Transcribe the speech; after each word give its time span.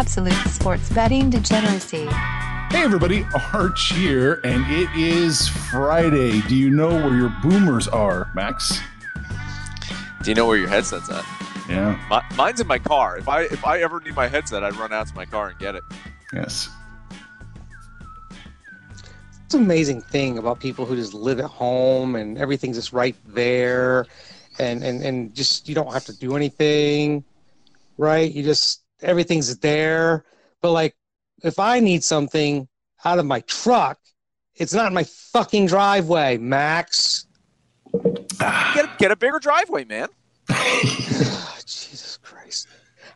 Absolute 0.00 0.32
sports 0.48 0.88
betting 0.88 1.28
degeneracy. 1.28 2.06
Hey 2.06 2.82
everybody, 2.82 3.26
Arch 3.52 3.92
here, 3.92 4.40
and 4.44 4.64
it 4.72 4.88
is 4.96 5.46
Friday. 5.46 6.40
Do 6.48 6.56
you 6.56 6.70
know 6.70 6.88
where 6.88 7.14
your 7.14 7.28
boomers 7.42 7.86
are, 7.86 8.32
Max? 8.34 8.80
Do 10.22 10.30
you 10.30 10.34
know 10.34 10.46
where 10.46 10.56
your 10.56 10.70
headset's 10.70 11.10
at? 11.10 11.22
Yeah. 11.68 12.02
My, 12.08 12.24
mine's 12.34 12.62
in 12.62 12.66
my 12.66 12.78
car. 12.78 13.18
If 13.18 13.28
I 13.28 13.42
if 13.42 13.66
I 13.66 13.82
ever 13.82 14.00
need 14.00 14.14
my 14.14 14.26
headset, 14.26 14.64
I'd 14.64 14.74
run 14.76 14.90
out 14.90 15.06
to 15.08 15.14
my 15.14 15.26
car 15.26 15.50
and 15.50 15.58
get 15.58 15.74
it. 15.74 15.82
Yes. 16.32 16.70
It's 19.44 19.54
an 19.54 19.60
amazing 19.62 20.00
thing 20.00 20.38
about 20.38 20.60
people 20.60 20.86
who 20.86 20.96
just 20.96 21.12
live 21.12 21.40
at 21.40 21.44
home 21.50 22.16
and 22.16 22.38
everything's 22.38 22.78
just 22.78 22.94
right 22.94 23.16
there 23.26 24.06
and, 24.58 24.82
and, 24.82 25.02
and 25.02 25.34
just 25.34 25.68
you 25.68 25.74
don't 25.74 25.92
have 25.92 26.06
to 26.06 26.18
do 26.18 26.36
anything, 26.36 27.22
right? 27.98 28.32
You 28.32 28.42
just 28.42 28.80
everything's 29.02 29.56
there. 29.58 30.24
But 30.60 30.72
like 30.72 30.94
if 31.42 31.58
I 31.58 31.80
need 31.80 32.04
something 32.04 32.68
out 33.04 33.18
of 33.18 33.26
my 33.26 33.40
truck, 33.40 33.98
it's 34.54 34.74
not 34.74 34.86
in 34.86 34.94
my 34.94 35.04
fucking 35.04 35.66
driveway, 35.66 36.36
Max. 36.36 37.26
Get 37.92 38.84
a, 38.84 38.90
get 38.98 39.10
a 39.10 39.16
bigger 39.16 39.38
driveway, 39.38 39.84
man. 39.84 40.08
Jesus 41.60 42.18
Christ. 42.22 42.68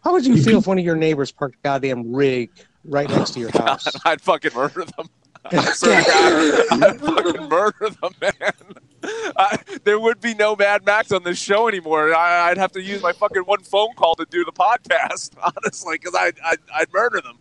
How 0.02 0.12
would 0.12 0.26
you 0.26 0.42
feel 0.42 0.58
if 0.58 0.66
one 0.66 0.78
of 0.78 0.84
your 0.84 0.96
neighbors 0.96 1.32
parked 1.32 1.56
a 1.56 1.58
goddamn 1.62 2.14
rig 2.14 2.50
right 2.84 3.08
next 3.08 3.32
to 3.32 3.40
your 3.40 3.50
house? 3.52 3.86
I'd 4.04 4.20
fucking 4.20 4.52
murder 4.54 4.84
them. 4.84 5.08
I 5.46 6.94
fucking 6.98 7.48
murder 7.48 7.90
them, 7.90 8.12
man. 8.20 9.32
I, 9.36 9.58
there 9.84 10.00
would 10.00 10.20
be 10.20 10.34
no 10.34 10.56
Mad 10.56 10.84
Max 10.86 11.12
on 11.12 11.22
this 11.22 11.38
show 11.38 11.68
anymore. 11.68 12.14
I, 12.14 12.50
I'd 12.50 12.58
have 12.58 12.72
to 12.72 12.82
use 12.82 13.02
my 13.02 13.12
fucking 13.12 13.42
one 13.42 13.62
phone 13.62 13.94
call 13.94 14.14
to 14.16 14.26
do 14.30 14.44
the 14.44 14.52
podcast, 14.52 15.32
honestly, 15.42 15.96
because 15.98 16.14
I'd, 16.14 16.38
I'd, 16.44 16.58
I'd 16.74 16.92
murder 16.92 17.20
them. 17.20 17.38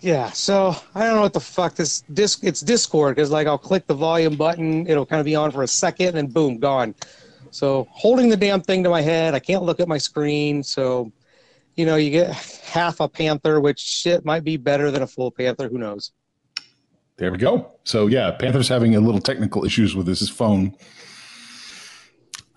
Yeah, 0.00 0.30
so 0.30 0.76
I 0.94 1.04
don't 1.04 1.16
know 1.16 1.22
what 1.22 1.32
the 1.32 1.40
fuck 1.40 1.74
this 1.76 2.02
disc. 2.12 2.40
It's 2.42 2.60
Discord 2.60 3.16
because 3.16 3.30
like 3.30 3.46
I'll 3.46 3.56
click 3.56 3.86
the 3.86 3.94
volume 3.94 4.36
button, 4.36 4.86
it'll 4.86 5.06
kind 5.06 5.18
of 5.18 5.24
be 5.24 5.34
on 5.34 5.50
for 5.50 5.62
a 5.62 5.66
second, 5.66 6.08
and 6.08 6.16
then 6.16 6.26
boom, 6.26 6.58
gone. 6.58 6.94
So 7.50 7.88
holding 7.90 8.28
the 8.28 8.36
damn 8.36 8.60
thing 8.60 8.84
to 8.84 8.90
my 8.90 9.00
head, 9.00 9.34
I 9.34 9.38
can't 9.38 9.62
look 9.62 9.80
at 9.80 9.88
my 9.88 9.96
screen. 9.96 10.62
So, 10.62 11.10
you 11.76 11.86
know, 11.86 11.96
you 11.96 12.10
get 12.10 12.34
half 12.34 13.00
a 13.00 13.08
panther, 13.08 13.60
which 13.60 13.80
shit 13.80 14.24
might 14.24 14.44
be 14.44 14.56
better 14.58 14.90
than 14.90 15.02
a 15.02 15.06
full 15.06 15.30
panther. 15.30 15.68
Who 15.68 15.78
knows? 15.78 16.12
There 17.16 17.30
we 17.30 17.38
go. 17.38 17.72
So 17.84 18.06
yeah, 18.06 18.32
Panthers 18.32 18.68
having 18.68 18.96
a 18.96 19.00
little 19.00 19.20
technical 19.20 19.64
issues 19.64 19.94
with 19.94 20.06
his 20.06 20.28
phone. 20.28 20.76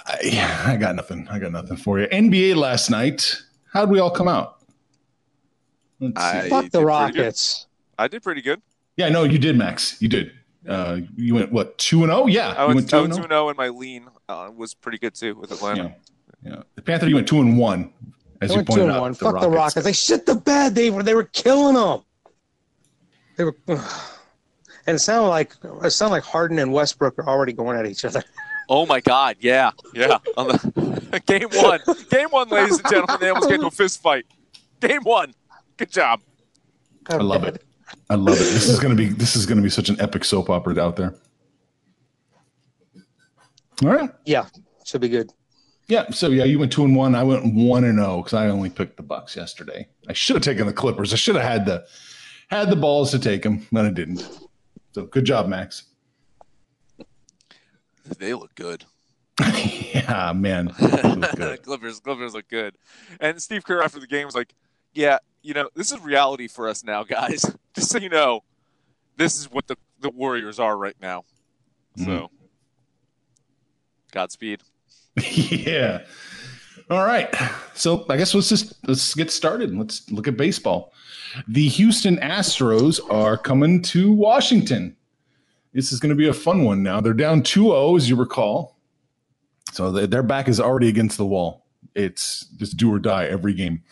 I, 0.06 0.64
I 0.66 0.78
got 0.78 0.96
nothing. 0.96 1.28
I 1.30 1.38
got 1.38 1.52
nothing 1.52 1.78
for 1.78 2.00
you. 2.00 2.08
NBA 2.08 2.56
last 2.56 2.90
night. 2.90 3.42
How 3.74 3.82
did 3.86 3.92
we 3.92 4.00
all 4.00 4.10
come 4.10 4.28
out? 4.28 4.64
Let's 6.00 6.20
see. 6.20 6.38
I 6.40 6.50
Fuck 6.50 6.72
the 6.72 6.84
Rockets. 6.84 7.68
I 7.98 8.08
did 8.08 8.24
pretty 8.24 8.42
good. 8.42 8.62
Yeah, 8.96 9.10
no, 9.10 9.24
you 9.24 9.38
did, 9.38 9.58
Max. 9.58 10.02
You 10.02 10.08
did. 10.08 10.32
Uh, 10.68 11.00
you 11.16 11.36
went 11.36 11.52
what 11.52 11.78
two 11.78 12.04
and 12.04 12.12
zero? 12.12 12.28
Yeah, 12.28 12.50
I 12.50 12.64
you 12.64 12.76
went, 12.76 12.92
went 12.92 13.14
2-0? 13.14 13.16
2 13.22 13.28
0, 13.28 13.50
and 13.50 13.58
my 13.58 13.70
lean 13.70 14.08
uh, 14.28 14.50
was 14.54 14.74
pretty 14.74 14.98
good 14.98 15.14
too 15.14 15.36
with 15.36 15.52
Atlanta. 15.52 15.96
Yeah, 16.44 16.52
yeah. 16.52 16.64
The 16.76 16.82
Panther, 16.82 17.08
you 17.08 17.16
went 17.16 17.28
two 17.28 17.40
and 17.40 17.58
one. 17.58 17.94
As 18.42 18.50
They 18.50 18.56
you 18.56 18.58
went 18.60 18.72
two 18.72 18.82
and 18.84 18.92
out, 18.92 19.02
one. 19.02 19.14
Fuck 19.14 19.40
the 19.40 19.50
Rockets. 19.50 19.86
They 19.86 19.94
shit 19.94 20.26
the 20.26 20.36
bed. 20.36 20.76
They 20.76 20.90
were 20.90 21.04
they 21.04 21.14
were 21.14 21.24
killing 21.24 21.76
them. 21.76 22.02
They 23.38 23.46
were, 23.46 23.56
and 24.88 24.96
it 24.96 25.00
sounded 25.00 25.28
like 25.28 25.54
it 25.84 25.92
sounded 25.92 26.14
like 26.14 26.24
Harden 26.24 26.58
and 26.60 26.74
Westbrook 26.74 27.20
are 27.20 27.28
already 27.28 27.54
going 27.54 27.78
at 27.78 27.86
each 27.86 28.06
other. 28.06 28.24
Oh 28.70 28.86
my 28.86 29.00
God! 29.00 29.38
Yeah, 29.40 29.72
yeah. 29.94 30.18
On 30.36 30.50
the 30.50 31.22
game 31.26 31.48
one, 31.54 31.80
game 32.10 32.28
one, 32.32 32.50
ladies 32.50 32.80
and 32.80 32.90
gentlemen, 32.90 33.18
they 33.22 33.30
almost 33.30 33.48
get 33.48 33.56
into 33.56 33.68
a 33.68 33.72
fist 33.72 34.02
fight. 34.02 34.26
Game 34.82 35.04
one. 35.04 35.34
Good 35.78 35.90
job. 35.90 36.20
I 37.10 37.16
love 37.16 37.46
it. 37.46 37.64
I 38.10 38.16
love 38.16 38.36
it. 38.36 38.40
This 38.40 38.68
is 38.68 38.78
gonna 38.78 38.94
be 38.94 39.08
this 39.08 39.38
is 39.38 39.46
gonna 39.46 39.62
be 39.62 39.70
such 39.70 39.88
an 39.88 40.02
epic 40.02 40.26
soap 40.26 40.50
opera 40.50 40.78
out 40.82 40.98
there. 40.98 41.16
All 43.84 43.90
right. 43.90 44.10
Yeah, 44.26 44.48
should 44.84 45.00
be 45.00 45.08
good. 45.08 45.32
Yeah. 45.88 46.10
So 46.10 46.28
yeah, 46.28 46.44
you 46.44 46.60
went 46.60 46.74
two 46.74 46.84
and 46.84 46.94
one. 46.94 47.16
I 47.16 47.24
went 47.24 47.54
one 47.54 47.86
and 47.86 48.02
oh, 48.02 48.04
zero 48.04 48.18
because 48.18 48.34
I 48.34 48.50
only 48.50 48.70
picked 48.70 48.98
the 48.98 49.04
Bucks 49.04 49.34
yesterday. 49.38 49.88
I 50.10 50.14
should 50.14 50.36
have 50.36 50.44
taken 50.44 50.68
the 50.68 50.74
Clippers. 50.74 51.14
I 51.14 51.16
should 51.16 51.36
have 51.36 51.46
had 51.46 51.66
the 51.66 51.86
had 52.50 52.70
the 52.70 52.76
balls 52.76 53.12
to 53.12 53.20
take 53.20 53.44
them, 53.44 53.66
but 53.72 53.86
I 53.86 53.92
didn't. 53.92 54.28
So 54.98 55.06
good 55.06 55.26
job, 55.26 55.48
Max. 55.48 55.84
They 58.18 58.34
look 58.34 58.56
good. 58.56 58.84
yeah, 59.94 60.34
man. 60.36 60.74
Good. 60.80 61.62
Clippers, 61.62 62.00
Clippers 62.00 62.34
look 62.34 62.48
good. 62.50 62.76
And 63.20 63.40
Steve 63.40 63.64
Kerr 63.64 63.84
after 63.84 64.00
the 64.00 64.08
game 64.08 64.26
was 64.26 64.34
like, 64.34 64.56
"Yeah, 64.96 65.20
you 65.44 65.54
know, 65.54 65.70
this 65.76 65.92
is 65.92 66.00
reality 66.00 66.48
for 66.48 66.68
us 66.68 66.84
now, 66.84 67.04
guys. 67.04 67.46
Just 67.76 67.92
so 67.92 68.00
you 68.00 68.10
know, 68.10 68.42
this 69.18 69.38
is 69.38 69.52
what 69.52 69.68
the 69.68 69.76
the 70.00 70.10
Warriors 70.10 70.60
are 70.60 70.76
right 70.76 70.96
now." 71.00 71.26
So, 71.98 72.04
Mm-hmm. 72.04 72.26
Godspeed. 74.14 74.64
yeah. 75.30 76.06
All 76.90 77.06
right. 77.06 77.34
So 77.74 78.06
I 78.10 78.18
guess 78.18 78.34
let's 78.34 78.50
just 78.50 78.74
let's 78.88 79.14
get 79.14 79.30
started. 79.32 79.76
Let's 79.76 80.10
look 80.12 80.28
at 80.28 80.38
baseball. 80.38 80.94
The 81.48 81.68
Houston 81.68 82.18
Astros 82.18 83.00
are 83.12 83.38
coming 83.38 83.82
to 83.84 84.12
Washington. 84.12 84.96
This 85.74 85.92
is 85.92 86.00
going 86.00 86.10
to 86.10 86.16
be 86.16 86.28
a 86.28 86.34
fun 86.34 86.64
one 86.64 86.82
now. 86.82 87.02
They're 87.02 87.14
down 87.14 87.44
2-0, 87.44 87.98
as 87.98 88.10
you 88.10 88.16
recall. 88.16 88.78
So 89.74 89.92
their 89.92 90.24
back 90.24 90.48
is 90.48 90.60
already 90.60 90.88
against 90.88 91.18
the 91.18 91.26
wall. 91.26 91.68
It's 91.94 92.46
just 92.58 92.78
do 92.78 92.92
or 92.92 93.00
die 93.00 93.26
every 93.26 93.54
game. 93.54 93.84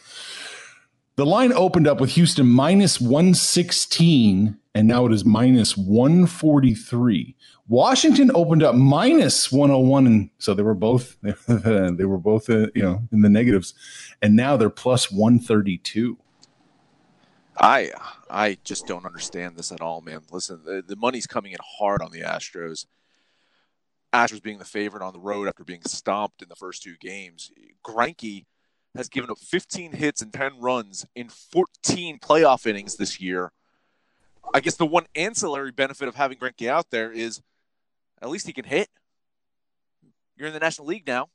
The 1.18 1.25
line 1.25 1.53
opened 1.53 1.88
up 1.88 2.01
with 2.01 2.12
Houston 2.12 2.48
minus 2.48 3.00
116, 3.00 4.57
and 4.75 4.89
now 4.89 5.06
it 5.06 5.13
is 5.13 5.24
minus 5.24 5.77
143. 5.77 7.36
Washington 7.68 8.30
opened 8.36 8.62
up 8.62 8.75
minus 8.75 9.51
101, 9.51 10.06
and 10.06 10.30
so 10.38 10.54
they 10.54 10.62
were 10.62 10.75
both 10.75 11.18
they 11.48 12.06
were 12.06 12.18
both 12.18 12.50
uh, 12.50 12.68
you 12.75 12.83
know 12.83 13.07
in 13.12 13.22
the 13.22 13.30
negatives, 13.30 13.74
and 14.22 14.36
now 14.36 14.57
they're 14.57 14.69
plus 14.69 15.10
132. 15.10 16.18
I 17.57 17.92
I 18.30 18.57
just 18.66 18.86
don't 18.86 19.06
understand 19.06 19.56
this 19.56 19.72
at 19.72 19.81
all, 19.81 20.01
man. 20.01 20.22
Listen, 20.30 20.62
the, 20.66 20.83
the 20.86 20.98
money's 20.98 21.25
coming 21.25 21.54
in 21.54 21.60
hard 21.80 22.01
on 22.01 22.12
the 22.12 22.22
Astros. 22.22 22.86
Astros 24.13 24.44
being 24.44 24.60
the 24.60 24.66
favorite 24.66 25.04
on 25.04 25.13
the 25.13 25.19
road 25.19 25.48
after 25.48 25.63
being 25.63 25.83
stomped 25.86 26.42
in 26.42 26.50
the 26.50 26.56
first 26.56 26.83
two 26.83 26.95
games. 27.00 27.50
Greinke 27.83 28.45
has 28.95 29.10
given 29.10 29.30
up 29.30 29.39
15 29.39 29.94
hits 29.94 30.22
and 30.22 30.31
10 30.31 30.60
runs 30.60 31.06
in 31.16 31.30
14 31.30 32.19
playoff 32.19 32.66
innings 32.66 32.95
this 32.95 33.19
year. 33.19 33.51
I 34.53 34.59
guess 34.59 34.75
the 34.75 34.86
one 34.86 35.06
ancillary 35.15 35.71
benefit 35.71 36.07
of 36.07 36.15
having 36.15 36.38
Greinke 36.38 36.68
out 36.68 36.92
there 36.92 37.12
is 37.12 37.42
at 38.21 38.30
least 38.30 38.47
he 38.47 38.53
can 38.53 38.65
hit. 38.65 38.89
You're 40.38 40.47
in 40.47 40.53
the 40.53 40.59
National 40.59 40.88
League 40.88 41.07
now. 41.07 41.30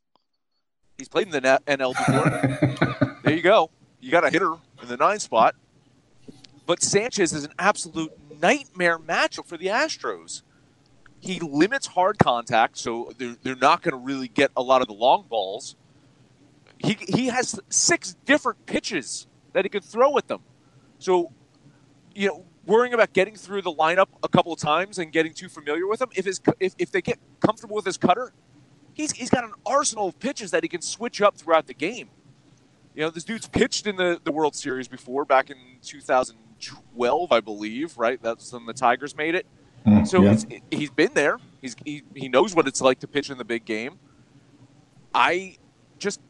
He's 0.99 1.09
played 1.09 1.27
in 1.27 1.33
the 1.33 1.61
NL 1.67 1.95
before. 1.97 3.19
there 3.25 3.35
you 3.35 3.43
go. 3.43 3.71
You 4.01 4.11
got 4.11 4.25
a 4.25 4.31
hitter 4.31 4.53
in 4.83 4.89
the 4.89 4.97
nine 4.97 5.19
spot. 5.19 5.55
But 6.67 6.83
Sanchez 6.83 7.33
is 7.33 7.45
an 7.45 7.53
absolute 7.59 8.13
nightmare 8.41 8.99
matchup 8.99 9.47
for 9.47 9.57
the 9.57 9.67
Astros. 9.67 10.43
He 11.19 11.39
limits 11.41 11.89
hard 11.89 12.19
contact, 12.19 12.79
so 12.79 13.13
they're, 13.19 13.37
they're 13.43 13.57
not 13.57 13.83
going 13.83 13.93
to 13.93 13.99
really 13.99 14.29
get 14.29 14.51
a 14.57 14.63
lot 14.63 14.81
of 14.81 14.89
the 14.89 14.95
long 14.95 15.27
balls. 15.29 15.77
He, 16.79 16.97
he 17.09 17.27
has 17.27 17.61
six 17.69 18.17
different 18.25 18.65
pitches 18.67 19.27
that 19.53 19.65
he 19.65 19.69
can 19.69 19.83
throw 19.83 20.17
at 20.17 20.29
them. 20.29 20.41
So, 20.99 21.33
you 22.15 22.29
know, 22.29 22.45
worrying 22.67 22.95
about 22.95 23.13
getting 23.13 23.35
through 23.35 23.63
the 23.63 23.73
lineup 23.73 24.09
a 24.23 24.29
couple 24.29 24.53
of 24.53 24.59
times 24.59 24.99
and 24.99 25.13
getting 25.13 25.33
too 25.33 25.49
familiar 25.49 25.87
with 25.87 26.01
him, 26.01 26.09
if, 26.15 26.25
his, 26.25 26.41
if, 26.59 26.75
if 26.79 26.91
they 26.91 27.01
get 27.01 27.19
comfortable 27.41 27.77
with 27.77 27.85
his 27.85 27.97
cutter, 27.97 28.33
he's, 28.93 29.13
he's 29.13 29.31
got 29.31 29.45
an 29.45 29.53
arsenal 29.67 30.09
of 30.09 30.19
pitches 30.19 30.51
that 30.51 30.63
he 30.63 30.69
can 30.69 30.83
switch 30.83 31.23
up 31.23 31.37
throughout 31.37 31.67
the 31.67 31.75
game. 31.75 32.11
You 32.95 33.03
know, 33.03 33.11
this 33.11 33.25
dude's 33.25 33.49
pitched 33.49 33.87
in 33.87 33.97
the, 33.97 34.21
the 34.23 34.33
World 34.33 34.55
Series 34.55 34.89
before, 34.89 35.25
back 35.25 35.51
in 35.51 35.57
2012, 35.83 37.33
I 37.33 37.41
believe, 37.41 37.97
right? 37.97 38.21
That's 38.21 38.53
when 38.53 38.67
the 38.67 38.73
Tigers 38.73 39.17
made 39.17 39.35
it. 39.35 39.47
Mm, 39.87 40.07
so 40.07 40.23
yeah. 40.23 40.31
he's, 40.31 40.47
he's 40.71 40.91
been 40.91 41.15
there. 41.15 41.39
He's, 41.63 41.77
he, 41.85 42.03
he 42.15 42.29
knows 42.29 42.55
what 42.55 42.67
it's 42.67 42.81
like 42.81 43.01
to 43.01 43.09
pitch 43.09 43.31
in 43.31 43.39
the 43.39 43.45
big 43.45 43.65
game. 43.65 43.99
I 45.15 45.57
just 45.99 46.21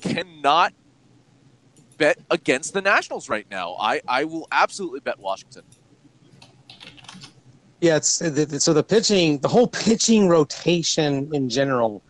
cannot 0.00 0.72
bet 1.96 2.18
against 2.30 2.72
the 2.74 2.82
Nationals 2.82 3.28
right 3.28 3.46
now. 3.50 3.76
I, 3.78 4.00
I 4.06 4.24
will 4.24 4.48
absolutely 4.50 5.00
bet 5.00 5.18
Washington. 5.18 5.62
Yeah, 7.80 7.96
it's 7.96 8.08
so 8.64 8.72
the 8.72 8.82
pitching, 8.82 9.38
the 9.38 9.48
whole 9.48 9.66
pitching 9.66 10.28
rotation 10.28 11.28
in 11.34 11.48
general 11.48 12.02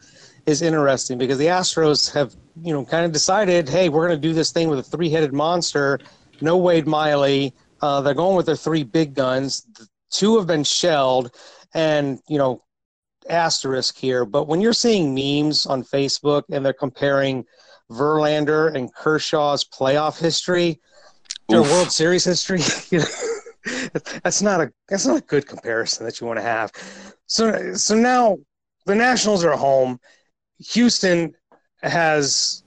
is 0.47 0.63
interesting 0.63 1.19
because 1.19 1.39
the 1.39 1.47
Astros 1.47 2.13
have, 2.15 2.35
you 2.63 2.73
know, 2.73 2.85
kind 2.85 3.05
of 3.05 3.13
decided, 3.13 3.69
hey, 3.69 3.89
we're 3.89 4.07
going 4.07 4.21
to 4.21 4.29
do 4.29 4.33
this 4.33 4.53
thing 4.53 4.69
with 4.69 4.79
a 4.79 4.83
three-headed 4.83 5.33
monster. 5.33 5.99
No 6.41 6.57
Wade 6.57 6.87
Miley. 6.87 7.53
Uh, 7.83 8.01
they're 8.01 8.15
going 8.15 8.37
with 8.37 8.47
their 8.47 8.57
three 8.57 8.85
big 8.85 9.15
guns. 9.15 9.67
The 9.77 9.89
two 10.11 10.37
have 10.37 10.47
been 10.47 10.65
shelled, 10.65 11.35
and 11.75 12.21
you 12.29 12.39
know, 12.39 12.63
asterisk 13.29 13.99
here. 13.99 14.25
But 14.25 14.47
when 14.47 14.61
you're 14.61 14.73
seeing 14.73 15.15
memes 15.15 15.67
on 15.67 15.83
Facebook 15.83 16.45
and 16.51 16.65
they're 16.65 16.73
comparing 16.73 17.45
Verlander 17.91 18.75
and 18.75 18.95
Kershaw's 18.95 19.65
playoff 19.65 20.21
history, 20.21 20.81
their 21.49 21.63
World 21.63 21.93
Series 21.93 22.25
history, 22.25 22.61
you 22.91 23.01
know, 23.01 23.05
that's 24.23 24.43
not 24.43 24.61
a 24.61 24.73
that's 24.89 25.07
not 25.07 25.19
a 25.19 25.21
good 25.23 25.47
comparison 25.47 26.05
that 26.07 26.21
you 26.21 26.27
want 26.27 26.39
to 26.39 26.43
have. 26.43 26.73
So 27.27 27.75
so 27.75 27.95
now 27.95 28.39
the 28.87 28.95
Nationals 28.95 29.45
are 29.45 29.57
home. 29.57 29.99
Houston 30.59 31.35
has 31.83 32.63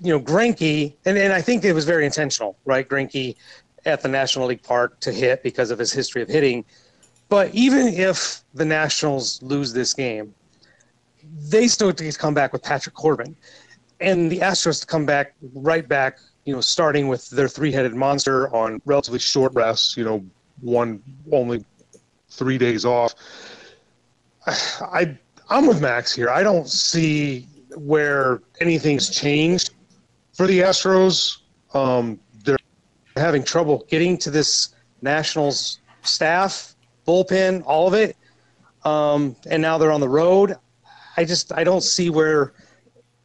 you 0.00 0.12
know 0.12 0.20
Greinke, 0.20 0.96
and, 1.04 1.18
and 1.18 1.32
I 1.32 1.42
think 1.42 1.64
it 1.64 1.72
was 1.72 1.84
very 1.84 2.04
intentional, 2.04 2.56
right? 2.64 2.88
Greinke 2.88 3.36
at 3.86 4.02
the 4.02 4.08
National 4.08 4.46
League 4.46 4.62
Park 4.62 5.00
to 5.00 5.12
hit 5.12 5.42
because 5.42 5.70
of 5.70 5.78
his 5.78 5.92
history 5.92 6.22
of 6.22 6.28
hitting. 6.28 6.64
But 7.28 7.54
even 7.54 7.88
if 7.88 8.42
the 8.54 8.64
Nationals 8.64 9.40
lose 9.42 9.72
this 9.72 9.94
game, 9.94 10.34
they 11.48 11.68
still 11.68 11.88
have 11.88 11.96
to 11.96 12.12
come 12.12 12.34
back 12.34 12.52
with 12.52 12.62
Patrick 12.62 12.94
Corbin 12.94 13.36
and 14.00 14.30
the 14.30 14.38
Astros 14.38 14.80
to 14.80 14.86
come 14.86 15.06
back 15.06 15.34
right 15.54 15.86
back, 15.86 16.18
you 16.44 16.54
know, 16.54 16.60
starting 16.60 17.08
with 17.08 17.28
their 17.30 17.48
three-headed 17.48 17.94
monster 17.94 18.54
on 18.54 18.80
relatively 18.84 19.18
short 19.18 19.52
rests, 19.54 19.96
you 19.96 20.04
know, 20.04 20.24
one 20.60 21.02
only 21.32 21.64
three 22.28 22.58
days 22.58 22.84
off. 22.84 23.14
I 24.46 25.16
I'm 25.48 25.66
with 25.66 25.80
Max 25.80 26.14
here. 26.14 26.30
I 26.30 26.42
don't 26.42 26.68
see 26.68 27.46
where 27.74 28.40
anything's 28.60 29.10
changed 29.10 29.74
for 30.32 30.46
the 30.46 30.60
Astros. 30.60 31.38
Um, 31.74 32.20
they're 32.44 32.56
having 33.16 33.42
trouble 33.42 33.84
getting 33.88 34.16
to 34.18 34.30
this 34.30 34.74
Nationals 35.02 35.80
staff, 36.02 36.74
bullpen, 37.06 37.62
all 37.66 37.88
of 37.88 37.94
it, 37.94 38.16
um, 38.84 39.34
and 39.48 39.60
now 39.60 39.76
they're 39.78 39.92
on 39.92 40.00
the 40.00 40.08
road. 40.08 40.56
I 41.16 41.24
just 41.24 41.52
I 41.52 41.64
don't 41.64 41.82
see 41.82 42.10
where 42.10 42.52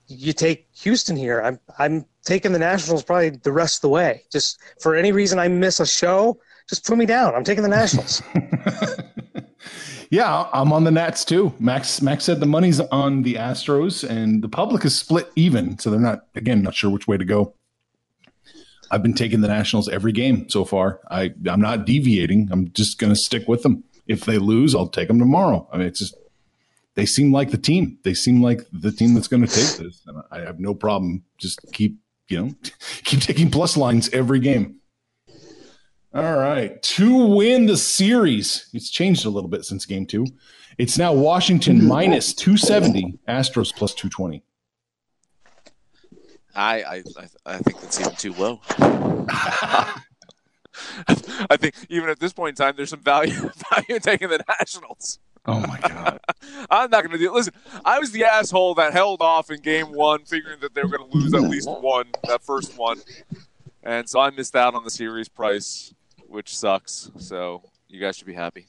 you 0.07 0.33
take 0.33 0.67
Houston 0.73 1.15
here. 1.15 1.41
I'm 1.41 1.59
I'm 1.77 2.05
taking 2.25 2.51
the 2.51 2.59
Nationals 2.59 3.03
probably 3.03 3.29
the 3.29 3.51
rest 3.51 3.77
of 3.77 3.81
the 3.81 3.89
way. 3.89 4.23
Just 4.31 4.59
for 4.81 4.95
any 4.95 5.11
reason 5.11 5.39
I 5.39 5.47
miss 5.47 5.79
a 5.79 5.85
show, 5.85 6.39
just 6.67 6.85
put 6.85 6.97
me 6.97 7.05
down. 7.05 7.33
I'm 7.35 7.43
taking 7.43 7.63
the 7.63 7.69
Nationals. 7.69 8.21
yeah, 10.09 10.47
I'm 10.51 10.73
on 10.73 10.83
the 10.83 10.91
Nats 10.91 11.23
too. 11.23 11.53
Max 11.59 12.01
Max 12.01 12.25
said 12.25 12.39
the 12.39 12.45
money's 12.45 12.79
on 12.79 13.21
the 13.21 13.35
Astros 13.35 14.07
and 14.07 14.43
the 14.43 14.49
public 14.49 14.83
is 14.83 14.97
split 14.97 15.31
even, 15.35 15.77
so 15.79 15.89
they're 15.89 15.99
not 15.99 16.25
again 16.35 16.61
not 16.61 16.75
sure 16.75 16.89
which 16.89 17.07
way 17.07 17.17
to 17.17 17.25
go. 17.25 17.53
I've 18.91 19.01
been 19.01 19.13
taking 19.13 19.41
the 19.41 19.47
Nationals 19.47 19.89
every 19.89 20.11
game 20.11 20.49
so 20.49 20.65
far. 20.65 20.99
I 21.09 21.33
I'm 21.47 21.61
not 21.61 21.85
deviating. 21.85 22.49
I'm 22.51 22.71
just 22.71 22.97
going 22.97 23.13
to 23.13 23.19
stick 23.19 23.47
with 23.47 23.63
them. 23.63 23.83
If 24.07 24.25
they 24.25 24.37
lose, 24.37 24.75
I'll 24.75 24.87
take 24.87 25.07
them 25.07 25.17
tomorrow. 25.17 25.67
I 25.71 25.77
mean, 25.77 25.87
it's 25.87 25.99
just 25.99 26.15
they 26.95 27.05
seem 27.05 27.31
like 27.31 27.51
the 27.51 27.57
team. 27.57 27.99
They 28.03 28.13
seem 28.13 28.41
like 28.41 28.65
the 28.71 28.91
team 28.91 29.13
that's 29.13 29.27
going 29.27 29.45
to 29.45 29.53
take 29.53 29.77
this. 29.77 30.01
And 30.07 30.23
I 30.31 30.39
have 30.39 30.59
no 30.59 30.73
problem. 30.73 31.23
Just 31.37 31.59
keep, 31.73 31.97
you 32.27 32.39
know, 32.39 32.51
keep 33.03 33.21
taking 33.21 33.49
plus 33.51 33.77
lines 33.77 34.09
every 34.09 34.39
game. 34.39 34.79
All 36.13 36.37
right. 36.37 36.81
To 36.81 37.25
win 37.25 37.65
the 37.65 37.75
series, 37.75 38.69
it's 38.73 38.89
changed 38.89 39.25
a 39.25 39.29
little 39.29 39.49
bit 39.49 39.65
since 39.65 39.85
game 39.85 40.05
two. 40.05 40.25
It's 40.77 40.97
now 40.97 41.13
Washington 41.13 41.77
mm-hmm. 41.77 41.87
minus 41.87 42.33
270, 42.33 43.19
Astros 43.27 43.75
plus 43.75 43.93
220. 43.93 44.43
I, 46.55 46.83
I, 46.83 47.03
I 47.45 47.57
think 47.57 47.81
that's 47.81 47.99
even 47.99 48.15
too 48.15 48.33
low. 48.33 48.61
I 51.49 51.57
think 51.57 51.75
even 51.89 52.09
at 52.09 52.19
this 52.19 52.33
point 52.33 52.57
in 52.59 52.65
time, 52.65 52.75
there's 52.77 52.89
some 52.89 53.01
value 53.01 53.33
value 53.71 53.95
in 53.95 53.99
taking 53.99 54.29
the 54.29 54.43
Nationals. 54.47 55.19
Oh 55.45 55.59
my 55.59 55.79
god! 55.79 56.19
I'm 56.75 56.89
not 56.89 57.03
going 57.03 57.11
to 57.11 57.17
do. 57.17 57.31
It. 57.31 57.33
Listen, 57.33 57.53
I 57.83 57.99
was 57.99 58.11
the 58.11 58.25
asshole 58.25 58.75
that 58.75 58.93
held 58.93 59.21
off 59.21 59.49
in 59.49 59.59
game 59.61 59.91
one, 59.91 60.25
figuring 60.25 60.59
that 60.61 60.73
they 60.73 60.83
were 60.83 60.89
going 60.89 61.09
to 61.09 61.17
lose 61.17 61.33
at 61.33 61.41
least 61.41 61.69
one, 61.69 62.07
that 62.27 62.43
first 62.43 62.77
one, 62.77 62.99
and 63.83 64.07
so 64.09 64.19
I 64.19 64.29
missed 64.31 64.55
out 64.55 64.75
on 64.75 64.83
the 64.83 64.89
series 64.89 65.29
price, 65.29 65.93
which 66.27 66.55
sucks. 66.57 67.11
So 67.17 67.63
you 67.87 67.99
guys 67.99 68.17
should 68.17 68.27
be 68.27 68.33
happy. 68.33 68.67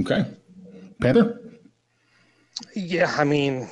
Okay, 0.00 0.24
Panther. 1.00 1.40
Yeah, 2.74 3.14
I 3.16 3.24
mean, 3.24 3.70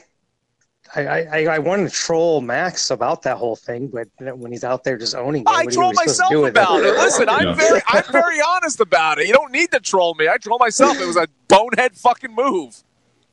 I, 0.95 1.03
I, 1.03 1.45
I 1.45 1.59
wanted 1.59 1.91
to 1.91 1.95
troll 1.95 2.41
Max 2.41 2.91
about 2.91 3.23
that 3.23 3.37
whole 3.37 3.57
thing, 3.57 3.89
but 3.89 4.09
when 4.39 4.51
he's 4.51 4.65
out 4.65 4.85
there 4.85 4.97
just 4.97 5.15
owning 5.15 5.43
it, 5.43 5.49
I 5.49 5.67
troll 5.67 5.93
myself 5.93 6.33
about 6.33 6.81
it. 6.81 6.95
Listen, 6.95 7.29
I'm 7.29 7.49
yeah. 7.49 7.55
very 7.55 7.81
I'm 7.89 8.05
very 8.11 8.41
honest 8.41 8.81
about 8.81 9.19
it. 9.19 9.27
You 9.27 9.35
don't 9.35 9.53
need 9.53 9.71
to 9.73 9.81
troll 9.81 10.15
me. 10.15 10.29
I 10.29 10.39
troll 10.39 10.59
myself. 10.59 10.99
It 10.99 11.07
was 11.07 11.17
a 11.17 11.29
bonehead 11.47 11.95
fucking 11.95 12.35
move. 12.35 12.83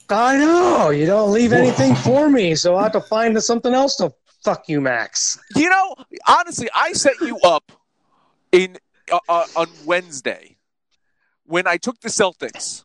I 0.10 0.38
know 0.38 0.90
you 0.92 1.06
don't 1.06 1.32
leave 1.32 1.52
anything 1.52 1.96
for 1.96 2.30
me, 2.30 2.56
so 2.56 2.76
I 2.76 2.84
have 2.84 2.92
to 2.94 3.02
find 3.02 3.42
something 3.42 3.74
else 3.74 3.96
to 3.98 4.14
fuck 4.44 4.70
you, 4.70 4.80
Max. 4.80 5.40
You 5.56 5.70
know, 5.70 5.96
honestly, 6.28 6.70
I 6.76 6.94
set 6.94 7.20
you 7.22 7.40
up 7.40 7.72
in 8.52 8.78
uh, 9.12 9.20
uh, 9.28 9.46
on 9.56 9.68
Wednesday 9.86 10.58
when 11.46 11.68
I 11.68 11.78
took 11.78 12.00
the 12.02 12.10
Celtics. 12.10 12.84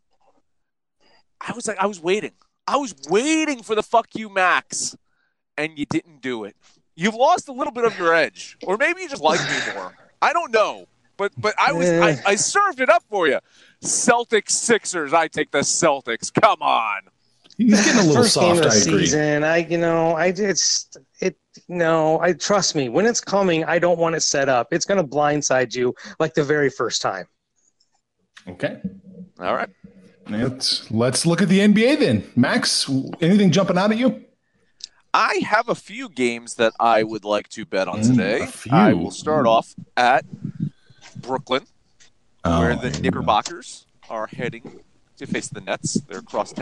I 1.41 1.53
was 1.53 1.67
like, 1.67 1.79
I 1.79 1.87
was 1.87 2.00
waiting. 2.00 2.33
I 2.67 2.77
was 2.77 2.95
waiting 3.09 3.62
for 3.62 3.75
the 3.75 3.83
fuck 3.83 4.09
you 4.15 4.29
max, 4.29 4.97
and 5.57 5.79
you 5.79 5.87
didn't 5.87 6.23
do 6.23 6.45
it. 6.45 6.57
You've 6.95 7.15
lost 7.15 7.49
a 7.49 7.53
little 7.53 7.73
bit 7.73 7.85
of 7.85 7.99
your 7.99 8.15
edge, 8.15 8.57
or 8.65 8.77
maybe 8.77 9.03
you 9.03 9.09
just 9.09 9.23
like 9.23 9.41
me 9.41 9.75
more. 9.75 9.95
I 10.23 10.33
don't 10.33 10.53
know, 10.53 10.87
but 11.17 11.33
but 11.37 11.55
I 11.59 11.73
was 11.73 11.89
I, 11.89 12.19
I 12.27 12.35
served 12.37 12.81
it 12.81 12.89
up 12.89 13.03
for 13.09 13.27
you. 13.27 13.39
Celtics 13.83 14.50
Sixers. 14.50 15.12
I 15.12 15.29
take 15.29 15.50
the 15.50 15.61
Celtics. 15.61 16.33
Come 16.33 16.62
on. 16.62 17.10
He's 17.61 17.85
getting 17.85 18.00
a 18.00 18.05
little 18.05 18.23
First 18.23 18.35
soft. 18.35 18.47
Game 18.47 18.57
of 18.57 18.62
the 18.62 18.71
I 18.71 18.81
agree. 18.81 19.05
Season, 19.05 19.45
I 19.45 19.57
you 19.59 19.76
know 19.76 20.14
I 20.14 20.33
just 20.33 20.97
it 21.21 21.37
no 21.69 22.19
I 22.21 22.33
trust 22.33 22.75
me 22.75 22.88
when 22.88 23.05
it's 23.05 23.21
coming. 23.21 23.64
I 23.64 23.79
don't 23.79 23.99
want 23.99 24.14
it 24.14 24.23
set 24.23 24.49
up. 24.49 24.69
It's 24.73 24.87
going 24.87 24.97
to 24.97 25.07
blindside 25.07 25.75
you 25.75 25.95
like 26.19 26.33
the 26.33 26.43
very 26.43 26.71
first 26.71 27.02
time. 27.02 27.26
Okay. 28.49 28.81
All 29.38 29.55
right. 29.55 29.69
Let's 30.29 30.90
let's 30.90 31.26
look 31.26 31.43
at 31.43 31.49
the 31.49 31.59
NBA 31.59 31.99
then. 31.99 32.31
Max, 32.35 32.88
anything 33.21 33.50
jumping 33.50 33.76
out 33.76 33.93
at 33.93 33.99
you? 33.99 34.25
I 35.12 35.43
have 35.45 35.69
a 35.69 35.75
few 35.75 36.09
games 36.09 36.55
that 36.55 36.73
I 36.81 37.02
would 37.02 37.25
like 37.25 37.49
to 37.50 37.67
bet 37.67 37.88
on 37.88 38.00
mm, 38.00 38.11
today. 38.11 38.49
I 38.71 38.95
will 38.95 39.11
start 39.11 39.47
off 39.47 39.75
at 39.97 40.25
Brooklyn, 41.17 41.64
oh, 42.45 42.61
where 42.61 42.76
the 42.76 42.90
Knickerbockers 43.00 43.87
are 44.09 44.29
heading 44.29 44.81
to 45.19 45.26
face 45.26 45.49
the 45.49 45.61
Nets. 45.61 45.95
They're 45.95 46.21
across 46.21 46.52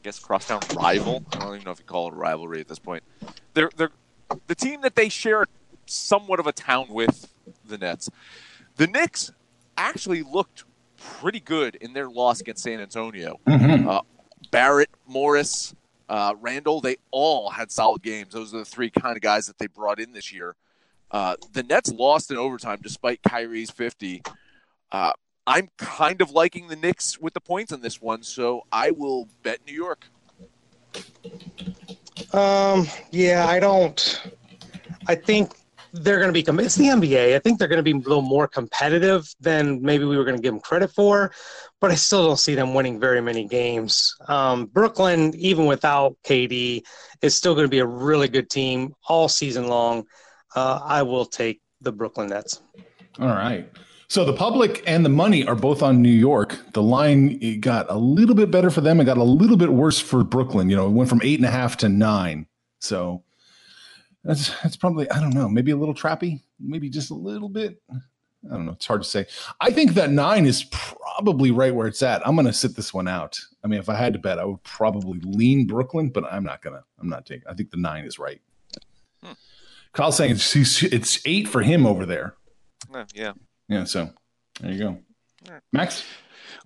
town 0.00 0.02
guess 0.02 0.18
crosstown 0.18 0.60
rival. 0.76 1.24
I 1.32 1.38
don't 1.38 1.54
even 1.54 1.64
know 1.64 1.70
if 1.70 1.78
you 1.78 1.84
call 1.84 2.08
it 2.08 2.14
a 2.14 2.16
rivalry 2.16 2.60
at 2.60 2.68
this 2.68 2.78
point. 2.78 3.02
They're 3.54 3.70
they're 3.76 3.90
the 4.46 4.54
team 4.54 4.80
that 4.82 4.94
they 4.94 5.08
share 5.08 5.46
somewhat 5.86 6.40
of 6.40 6.46
a 6.46 6.52
town 6.52 6.88
with 6.88 7.32
the 7.64 7.78
Nets. 7.78 8.08
The 8.76 8.86
Knicks 8.86 9.32
actually 9.76 10.22
looked 10.22 10.64
pretty 10.96 11.40
good 11.40 11.76
in 11.76 11.92
their 11.92 12.08
loss 12.08 12.40
against 12.40 12.62
San 12.62 12.80
Antonio. 12.80 13.40
Mm-hmm. 13.46 13.88
Uh, 13.88 14.00
Barrett, 14.50 14.90
Morris, 15.06 15.74
uh, 16.08 16.34
Randle, 16.40 16.80
they 16.80 16.96
all 17.10 17.50
had 17.50 17.70
solid 17.70 18.02
games. 18.02 18.32
Those 18.32 18.54
are 18.54 18.58
the 18.58 18.64
three 18.64 18.90
kind 18.90 19.16
of 19.16 19.22
guys 19.22 19.46
that 19.46 19.58
they 19.58 19.66
brought 19.66 19.98
in 20.00 20.12
this 20.12 20.32
year. 20.32 20.54
Uh, 21.10 21.34
the 21.52 21.62
Nets 21.62 21.90
lost 21.90 22.30
in 22.30 22.36
overtime 22.36 22.78
despite 22.82 23.22
Kyrie's 23.22 23.70
50. 23.70 24.22
I'm 25.46 25.68
kind 25.78 26.20
of 26.20 26.30
liking 26.30 26.68
the 26.68 26.76
Knicks 26.76 27.18
with 27.18 27.34
the 27.34 27.40
points 27.40 27.72
in 27.72 27.80
this 27.80 28.00
one, 28.00 28.22
so 28.22 28.62
I 28.70 28.90
will 28.90 29.28
bet 29.42 29.60
New 29.66 29.72
York. 29.72 30.06
Um, 32.32 32.86
yeah, 33.10 33.46
I 33.48 33.58
don't. 33.58 34.22
I 35.08 35.14
think 35.14 35.52
they're 35.92 36.18
going 36.18 36.32
to 36.32 36.32
be. 36.32 36.62
It's 36.64 36.76
the 36.76 36.84
NBA. 36.84 37.34
I 37.34 37.38
think 37.38 37.58
they're 37.58 37.68
going 37.68 37.78
to 37.78 37.82
be 37.82 37.92
a 37.92 37.96
little 37.96 38.22
more 38.22 38.46
competitive 38.46 39.32
than 39.40 39.82
maybe 39.82 40.04
we 40.04 40.16
were 40.16 40.24
going 40.24 40.36
to 40.36 40.42
give 40.42 40.52
them 40.52 40.60
credit 40.60 40.92
for. 40.92 41.32
But 41.80 41.90
I 41.90 41.94
still 41.94 42.26
don't 42.26 42.38
see 42.38 42.54
them 42.54 42.74
winning 42.74 43.00
very 43.00 43.20
many 43.20 43.46
games. 43.46 44.14
Um, 44.28 44.66
Brooklyn, 44.66 45.34
even 45.36 45.66
without 45.66 46.16
KD, 46.24 46.82
is 47.22 47.34
still 47.34 47.54
going 47.54 47.66
to 47.66 47.70
be 47.70 47.80
a 47.80 47.86
really 47.86 48.28
good 48.28 48.50
team 48.50 48.94
all 49.08 49.28
season 49.28 49.68
long. 49.68 50.04
Uh, 50.54 50.80
I 50.84 51.02
will 51.02 51.24
take 51.24 51.60
the 51.80 51.92
Brooklyn 51.92 52.28
Nets. 52.28 52.60
All 53.18 53.28
right. 53.28 53.68
So 54.10 54.24
the 54.24 54.32
public 54.32 54.82
and 54.88 55.04
the 55.04 55.08
money 55.08 55.46
are 55.46 55.54
both 55.54 55.84
on 55.84 56.02
New 56.02 56.08
York. 56.08 56.58
The 56.72 56.82
line 56.82 57.38
it 57.40 57.60
got 57.60 57.88
a 57.88 57.96
little 57.96 58.34
bit 58.34 58.50
better 58.50 58.68
for 58.68 58.80
them. 58.80 59.00
It 59.00 59.04
got 59.04 59.18
a 59.18 59.22
little 59.22 59.56
bit 59.56 59.72
worse 59.72 60.00
for 60.00 60.24
Brooklyn. 60.24 60.68
You 60.68 60.74
know, 60.74 60.88
it 60.88 60.90
went 60.90 61.08
from 61.08 61.20
eight 61.22 61.38
and 61.38 61.46
a 61.46 61.50
half 61.50 61.76
to 61.76 61.88
nine. 61.88 62.48
So 62.80 63.22
that's 64.24 64.50
that's 64.62 64.76
probably 64.76 65.08
I 65.12 65.20
don't 65.20 65.32
know, 65.32 65.48
maybe 65.48 65.70
a 65.70 65.76
little 65.76 65.94
trappy, 65.94 66.40
maybe 66.58 66.90
just 66.90 67.12
a 67.12 67.14
little 67.14 67.48
bit. 67.48 67.80
I 67.88 68.54
don't 68.54 68.66
know. 68.66 68.72
It's 68.72 68.84
hard 68.84 69.04
to 69.04 69.08
say. 69.08 69.26
I 69.60 69.70
think 69.70 69.94
that 69.94 70.10
nine 70.10 70.44
is 70.44 70.64
probably 70.72 71.52
right 71.52 71.72
where 71.72 71.86
it's 71.86 72.02
at. 72.02 72.26
I'm 72.26 72.34
going 72.34 72.48
to 72.48 72.52
sit 72.52 72.74
this 72.74 72.92
one 72.92 73.06
out. 73.06 73.38
I 73.62 73.68
mean, 73.68 73.78
if 73.78 73.88
I 73.88 73.94
had 73.94 74.12
to 74.14 74.18
bet, 74.18 74.40
I 74.40 74.44
would 74.44 74.64
probably 74.64 75.20
lean 75.20 75.68
Brooklyn, 75.68 76.08
but 76.08 76.24
I'm 76.24 76.42
not 76.42 76.62
gonna. 76.62 76.82
I'm 76.98 77.08
not 77.08 77.26
taking. 77.26 77.46
I 77.48 77.54
think 77.54 77.70
the 77.70 77.76
nine 77.76 78.06
is 78.06 78.18
right. 78.18 78.40
Hmm. 79.22 79.34
Kyle's 79.92 80.16
saying 80.16 80.32
it's 80.32 80.82
it's 80.82 81.20
eight 81.26 81.46
for 81.46 81.62
him 81.62 81.86
over 81.86 82.04
there. 82.04 82.34
Yeah. 83.14 83.34
Yeah, 83.70 83.84
so 83.84 84.10
there 84.60 84.72
you 84.72 84.78
go. 84.78 84.98
Max? 85.72 86.04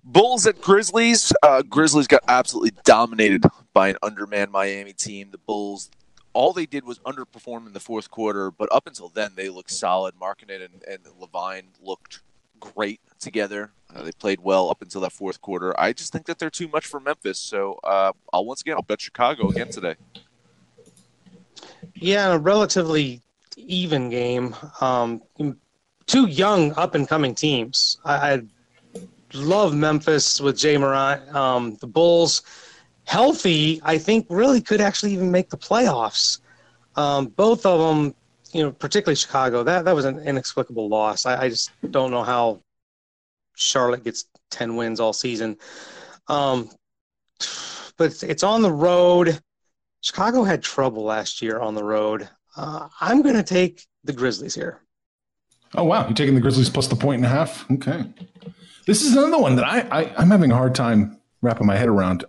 Bulls 0.03 0.47
at 0.47 0.59
Grizzlies. 0.59 1.31
Uh, 1.43 1.61
Grizzlies 1.61 2.07
got 2.07 2.23
absolutely 2.27 2.71
dominated 2.83 3.43
by 3.73 3.89
an 3.89 3.97
undermanned 4.01 4.51
Miami 4.51 4.91
team. 4.91 5.29
The 5.31 5.37
Bulls, 5.37 5.91
all 6.33 6.51
they 6.51 6.65
did 6.65 6.83
was 6.83 6.97
underperform 6.99 7.67
in 7.67 7.73
the 7.73 7.79
fourth 7.79 8.09
quarter, 8.09 8.49
but 8.49 8.69
up 8.71 8.87
until 8.87 9.09
then, 9.09 9.33
they 9.35 9.49
looked 9.49 9.69
solid. 9.69 10.15
Markkanen 10.15 10.65
and, 10.65 10.83
and 10.87 11.03
LaVine 11.21 11.65
looked 11.79 12.21
great 12.59 12.99
together. 13.19 13.71
Uh, 13.95 14.01
they 14.01 14.11
played 14.11 14.39
well 14.41 14.71
up 14.71 14.81
until 14.81 15.01
that 15.01 15.11
fourth 15.11 15.39
quarter. 15.41 15.79
I 15.79 15.93
just 15.93 16.11
think 16.11 16.25
that 16.25 16.39
they're 16.39 16.49
too 16.49 16.67
much 16.67 16.87
for 16.87 16.99
Memphis, 16.99 17.39
so 17.39 17.79
uh, 17.83 18.13
I'll 18.33 18.45
once 18.45 18.61
again 18.61 18.75
I'll 18.75 18.81
bet 18.81 18.99
Chicago 18.99 19.49
again 19.49 19.69
today. 19.69 19.95
Yeah, 21.93 22.33
a 22.33 22.37
relatively 22.39 23.21
even 23.57 24.09
game. 24.09 24.55
Um, 24.81 25.21
two 26.07 26.27
young, 26.27 26.73
up 26.73 26.95
and 26.95 27.07
coming 27.07 27.35
teams. 27.35 27.97
I, 28.05 28.33
I 28.33 28.41
love 29.33 29.73
Memphis 29.73 30.39
with 30.39 30.63
Ja 30.63 30.77
Morant. 30.77 31.35
Um, 31.35 31.75
the 31.81 31.87
Bulls, 31.87 32.43
healthy, 33.05 33.81
I 33.83 33.97
think, 33.97 34.27
really 34.29 34.61
could 34.61 34.81
actually 34.81 35.13
even 35.13 35.31
make 35.31 35.49
the 35.49 35.57
playoffs. 35.57 36.39
Um, 36.95 37.27
both 37.27 37.65
of 37.65 37.79
them, 37.79 38.15
you 38.53 38.63
know, 38.63 38.71
particularly 38.71 39.15
Chicago. 39.15 39.63
That 39.63 39.85
that 39.85 39.95
was 39.95 40.05
an 40.05 40.19
inexplicable 40.19 40.87
loss. 40.87 41.25
I, 41.25 41.43
I 41.43 41.49
just 41.49 41.71
don't 41.91 42.11
know 42.11 42.23
how 42.23 42.61
Charlotte 43.55 44.03
gets 44.03 44.25
ten 44.49 44.75
wins 44.75 44.99
all 44.99 45.13
season. 45.13 45.57
Um, 46.27 46.69
but 47.97 48.23
it's, 48.23 48.43
on 48.43 48.61
the 48.61 48.71
road. 48.71 49.39
Chicago 50.01 50.43
had 50.43 50.61
trouble 50.61 51.03
last 51.03 51.41
year 51.41 51.59
on 51.59 51.73
the 51.73 51.83
road. 51.83 52.29
Uh, 52.55 52.87
I'm 53.01 53.23
going 53.23 53.35
to 53.35 53.43
take 53.43 53.85
the 54.03 54.13
Grizzlies 54.13 54.53
here. 54.53 54.84
Oh 55.77 55.83
wow, 55.83 56.05
you're 56.05 56.13
taking 56.13 56.35
the 56.35 56.41
Grizzlies 56.41 56.69
plus 56.69 56.87
the 56.87 56.95
point 56.95 57.17
and 57.17 57.25
a 57.25 57.29
half. 57.29 57.69
Okay, 57.71 58.05
this 58.85 59.01
is 59.01 59.15
another 59.15 59.39
one 59.39 59.55
that 59.55 59.65
I, 59.65 59.81
I 59.91 60.15
I'm 60.17 60.31
having 60.31 60.51
a 60.51 60.55
hard 60.55 60.75
time 60.75 61.19
wrapping 61.41 61.67
my 61.67 61.75
head 61.75 61.89
around. 61.89 62.25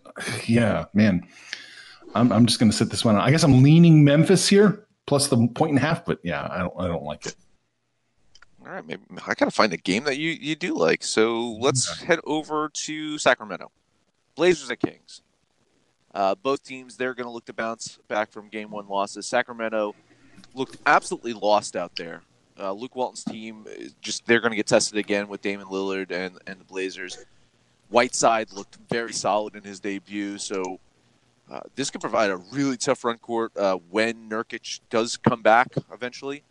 Yeah, 0.47 0.87
man, 0.95 1.27
I'm 2.15 2.33
I'm 2.33 2.47
just 2.47 2.59
going 2.59 2.71
to 2.71 2.77
sit 2.77 2.91
this 2.91 3.05
one. 3.05 3.17
out. 3.17 3.23
I 3.23 3.31
guess 3.31 3.45
I'm 3.45 3.63
leaning 3.63 4.03
Memphis 4.03 4.49
here 4.49 4.87
plus 5.07 5.29
the 5.29 5.49
point 5.55 5.71
and 5.71 5.79
a 5.79 5.83
half, 5.83 6.05
but 6.05 6.19
yeah, 6.23 6.49
I 6.51 6.59
don't 6.59 6.75
I 6.79 6.89
don't 6.89 7.05
like 7.05 7.27
it. 7.27 7.37
All 8.65 8.73
right, 8.73 8.87
maybe 8.87 9.03
I 9.27 9.35
gotta 9.35 9.51
find 9.51 9.73
a 9.73 9.77
game 9.77 10.05
that 10.05 10.17
you 10.17 10.31
you 10.31 10.57
do 10.57 10.75
like. 10.75 11.05
So 11.05 11.53
let's 11.61 12.01
head 12.03 12.21
over 12.25 12.71
to 12.73 13.19
Sacramento. 13.19 13.71
Blazers 14.35 14.71
at 14.71 14.81
Kings. 14.81 15.23
Uh, 16.15 16.35
both 16.35 16.63
teams 16.63 16.97
they're 16.97 17.13
going 17.13 17.27
to 17.27 17.31
look 17.31 17.45
to 17.45 17.53
bounce 17.53 17.99
back 18.09 18.33
from 18.33 18.49
game 18.49 18.71
one 18.71 18.89
losses. 18.89 19.27
Sacramento 19.27 19.95
looked 20.55 20.79
absolutely 20.87 21.35
lost 21.35 21.77
out 21.77 21.95
there. 21.97 22.23
Uh, 22.59 22.73
Luke 22.73 22.97
Walton's 22.97 23.25
team 23.25 23.67
just 24.01 24.27
they're 24.27 24.41
going 24.41 24.51
to 24.51 24.57
get 24.57 24.67
tested 24.67 24.99
again 24.99 25.29
with 25.29 25.43
Damian 25.43 25.69
Lillard 25.69 26.11
and 26.11 26.39
and 26.47 26.61
the 26.61 26.65
Blazers. 26.65 27.25
Whiteside 27.89 28.53
looked 28.53 28.77
very 28.91 29.13
solid 29.13 29.55
in 29.55 29.63
his 29.63 29.79
debut, 29.79 30.39
so 30.39 30.81
uh, 31.51 31.61
this 31.77 31.91
could 31.91 32.01
provide 32.01 32.31
a 32.31 32.37
really 32.37 32.77
tough 32.77 33.05
run 33.05 33.19
court 33.19 33.57
uh, 33.57 33.77
when 33.91 34.29
Nurkic 34.29 34.81
does 34.91 35.17
come 35.17 35.43
back 35.43 35.75
eventually. 35.93 36.43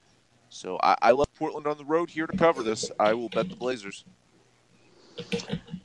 So 0.50 0.80
I, 0.82 0.96
I 1.02 1.12
left 1.12 1.36
Portland 1.36 1.68
on 1.68 1.78
the 1.78 1.84
road 1.84 2.10
here 2.10 2.28
to 2.28 2.38
cover 2.38 2.64
this. 2.64 2.90
I 3.00 3.14
will 3.14 3.30
bet 3.30 3.50
the 3.50 3.56
Blazers. 3.56 4.06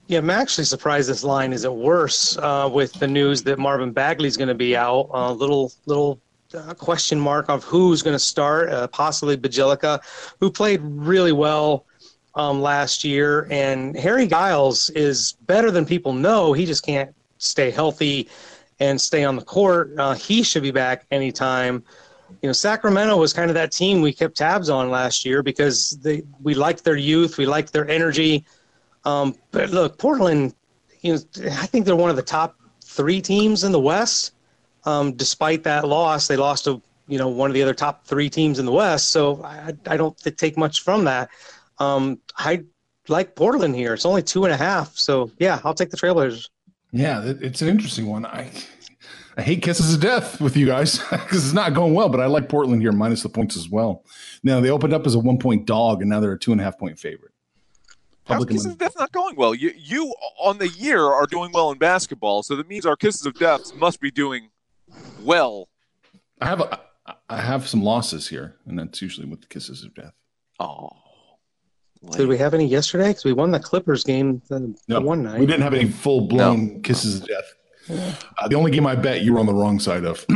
Yeah, 0.06 0.18
I'm 0.18 0.30
actually 0.30 0.64
surprised 0.64 1.08
this 1.08 1.24
line 1.24 1.52
isn't 1.52 1.74
worse 1.74 2.36
uh, 2.38 2.68
with 2.72 2.92
the 2.94 3.06
news 3.06 3.42
that 3.44 3.58
Marvin 3.58 3.92
Bagley's 3.92 4.36
going 4.36 4.48
to 4.48 4.54
be 4.54 4.76
out. 4.76 5.08
A 5.12 5.16
uh, 5.16 5.32
little 5.32 5.72
little 5.86 6.20
uh, 6.54 6.74
question 6.74 7.18
mark 7.18 7.48
of 7.48 7.64
who's 7.64 8.02
going 8.02 8.14
to 8.14 8.18
start, 8.18 8.70
uh, 8.70 8.86
possibly 8.88 9.36
Bjelica, 9.36 10.00
who 10.40 10.50
played 10.50 10.80
really 10.82 11.32
well 11.32 11.86
um, 12.34 12.60
last 12.60 13.04
year. 13.04 13.46
And 13.50 13.96
Harry 13.96 14.26
Giles 14.26 14.90
is 14.90 15.32
better 15.46 15.70
than 15.70 15.84
people 15.84 16.12
know. 16.12 16.52
He 16.52 16.66
just 16.66 16.84
can't 16.84 17.14
stay 17.38 17.70
healthy 17.70 18.28
and 18.78 19.00
stay 19.00 19.24
on 19.24 19.36
the 19.36 19.44
court. 19.44 19.92
Uh, 19.98 20.14
he 20.14 20.42
should 20.42 20.62
be 20.62 20.70
back 20.70 21.06
anytime. 21.10 21.82
You 22.42 22.48
know, 22.48 22.52
Sacramento 22.52 23.16
was 23.16 23.32
kind 23.32 23.50
of 23.50 23.54
that 23.54 23.72
team 23.72 24.00
we 24.00 24.12
kept 24.12 24.36
tabs 24.36 24.70
on 24.70 24.90
last 24.90 25.24
year 25.24 25.42
because 25.42 25.98
they 26.02 26.22
we 26.42 26.54
liked 26.54 26.84
their 26.84 26.96
youth, 26.96 27.38
we 27.38 27.46
liked 27.46 27.72
their 27.72 27.88
energy. 27.88 28.44
Um, 29.04 29.34
but 29.50 29.70
look, 29.70 29.98
Portland, 29.98 30.54
you 31.00 31.14
know, 31.14 31.20
I 31.52 31.66
think 31.66 31.86
they're 31.86 31.96
one 31.96 32.10
of 32.10 32.16
the 32.16 32.22
top 32.22 32.56
three 32.84 33.20
teams 33.20 33.64
in 33.64 33.72
the 33.72 33.80
West. 33.80 34.32
Um, 34.84 35.12
despite 35.12 35.62
that 35.64 35.86
loss, 35.86 36.28
they 36.28 36.36
lost 36.36 36.64
to 36.64 36.82
you 37.06 37.18
know 37.18 37.28
one 37.28 37.50
of 37.50 37.54
the 37.54 37.62
other 37.62 37.74
top 37.74 38.06
three 38.06 38.30
teams 38.30 38.58
in 38.58 38.66
the 38.66 38.72
West. 38.72 39.08
So 39.08 39.42
I, 39.42 39.74
I 39.86 39.96
don't 39.96 40.16
take 40.36 40.56
much 40.56 40.82
from 40.82 41.04
that. 41.04 41.28
Um, 41.78 42.18
I 42.36 42.64
like 43.08 43.34
Portland 43.34 43.74
here. 43.74 43.94
It's 43.94 44.06
only 44.06 44.22
two 44.22 44.44
and 44.44 44.52
a 44.52 44.56
half. 44.56 44.96
So 44.96 45.30
yeah, 45.38 45.60
I'll 45.64 45.74
take 45.74 45.90
the 45.90 45.96
Trailblazers. 45.96 46.48
Yeah, 46.92 47.22
it's 47.24 47.62
an 47.62 47.68
interesting 47.68 48.06
one. 48.06 48.26
I 48.26 48.50
I 49.36 49.42
hate 49.42 49.62
kisses 49.62 49.94
of 49.94 50.00
death 50.00 50.40
with 50.40 50.56
you 50.56 50.66
guys 50.66 50.98
because 51.10 51.44
it's 51.44 51.54
not 51.54 51.74
going 51.74 51.94
well, 51.94 52.08
but 52.08 52.20
I 52.20 52.26
like 52.26 52.48
Portland 52.48 52.82
here 52.82 52.92
minus 52.92 53.22
the 53.22 53.28
points 53.28 53.56
as 53.56 53.68
well. 53.68 54.04
Now 54.42 54.60
they 54.60 54.70
opened 54.70 54.92
up 54.92 55.06
as 55.06 55.14
a 55.14 55.18
one 55.18 55.38
point 55.38 55.66
dog, 55.66 56.00
and 56.00 56.10
now 56.10 56.20
they're 56.20 56.32
a 56.32 56.38
two 56.38 56.52
and 56.52 56.60
a 56.60 56.64
half 56.64 56.78
point 56.78 56.98
favorite. 56.98 57.32
How's 58.26 58.36
Public 58.36 58.50
Kisses 58.50 58.72
of 58.72 58.78
Death 58.78 58.96
not 58.98 59.12
going 59.12 59.36
well? 59.36 59.54
You, 59.54 59.72
you 59.76 60.14
on 60.38 60.58
the 60.58 60.68
year 60.68 61.02
are 61.04 61.26
doing 61.26 61.50
well 61.52 61.70
in 61.72 61.78
basketball, 61.78 62.42
so 62.42 62.54
that 62.56 62.68
means 62.68 62.86
our 62.86 62.96
Kisses 62.96 63.26
of 63.26 63.34
Death 63.34 63.74
must 63.74 64.00
be 64.00 64.10
doing 64.10 64.50
well. 65.22 65.68
I 66.40 66.46
have 66.46 66.60
a, 66.60 66.80
I 67.28 67.40
have 67.40 67.68
some 67.68 67.82
losses 67.82 68.28
here, 68.28 68.56
and 68.66 68.78
that's 68.78 69.00
usually 69.02 69.26
with 69.26 69.40
the 69.42 69.46
kisses 69.46 69.84
of 69.84 69.94
death. 69.94 70.12
Oh, 70.58 70.90
Did 72.12 72.28
we 72.28 72.38
have 72.38 72.54
any 72.54 72.66
yesterday? 72.66 73.08
Because 73.08 73.24
we 73.24 73.32
won 73.32 73.50
the 73.50 73.60
Clippers 73.60 74.04
game 74.04 74.40
the, 74.48 74.60
No, 74.60 74.74
the 74.88 75.00
one 75.00 75.22
night. 75.22 75.40
we 75.40 75.46
didn't 75.46 75.62
have 75.62 75.74
any 75.74 75.88
full 75.88 76.22
blown 76.22 76.82
kisses 76.82 77.20
of 77.22 77.28
death. 77.28 77.54
Uh, 78.38 78.48
the 78.48 78.54
only 78.56 78.70
game 78.70 78.86
I 78.86 78.94
bet 78.94 79.22
you 79.22 79.32
were 79.34 79.40
on 79.40 79.46
the 79.46 79.54
wrong 79.54 79.78
side 79.80 80.04
of. 80.04 80.24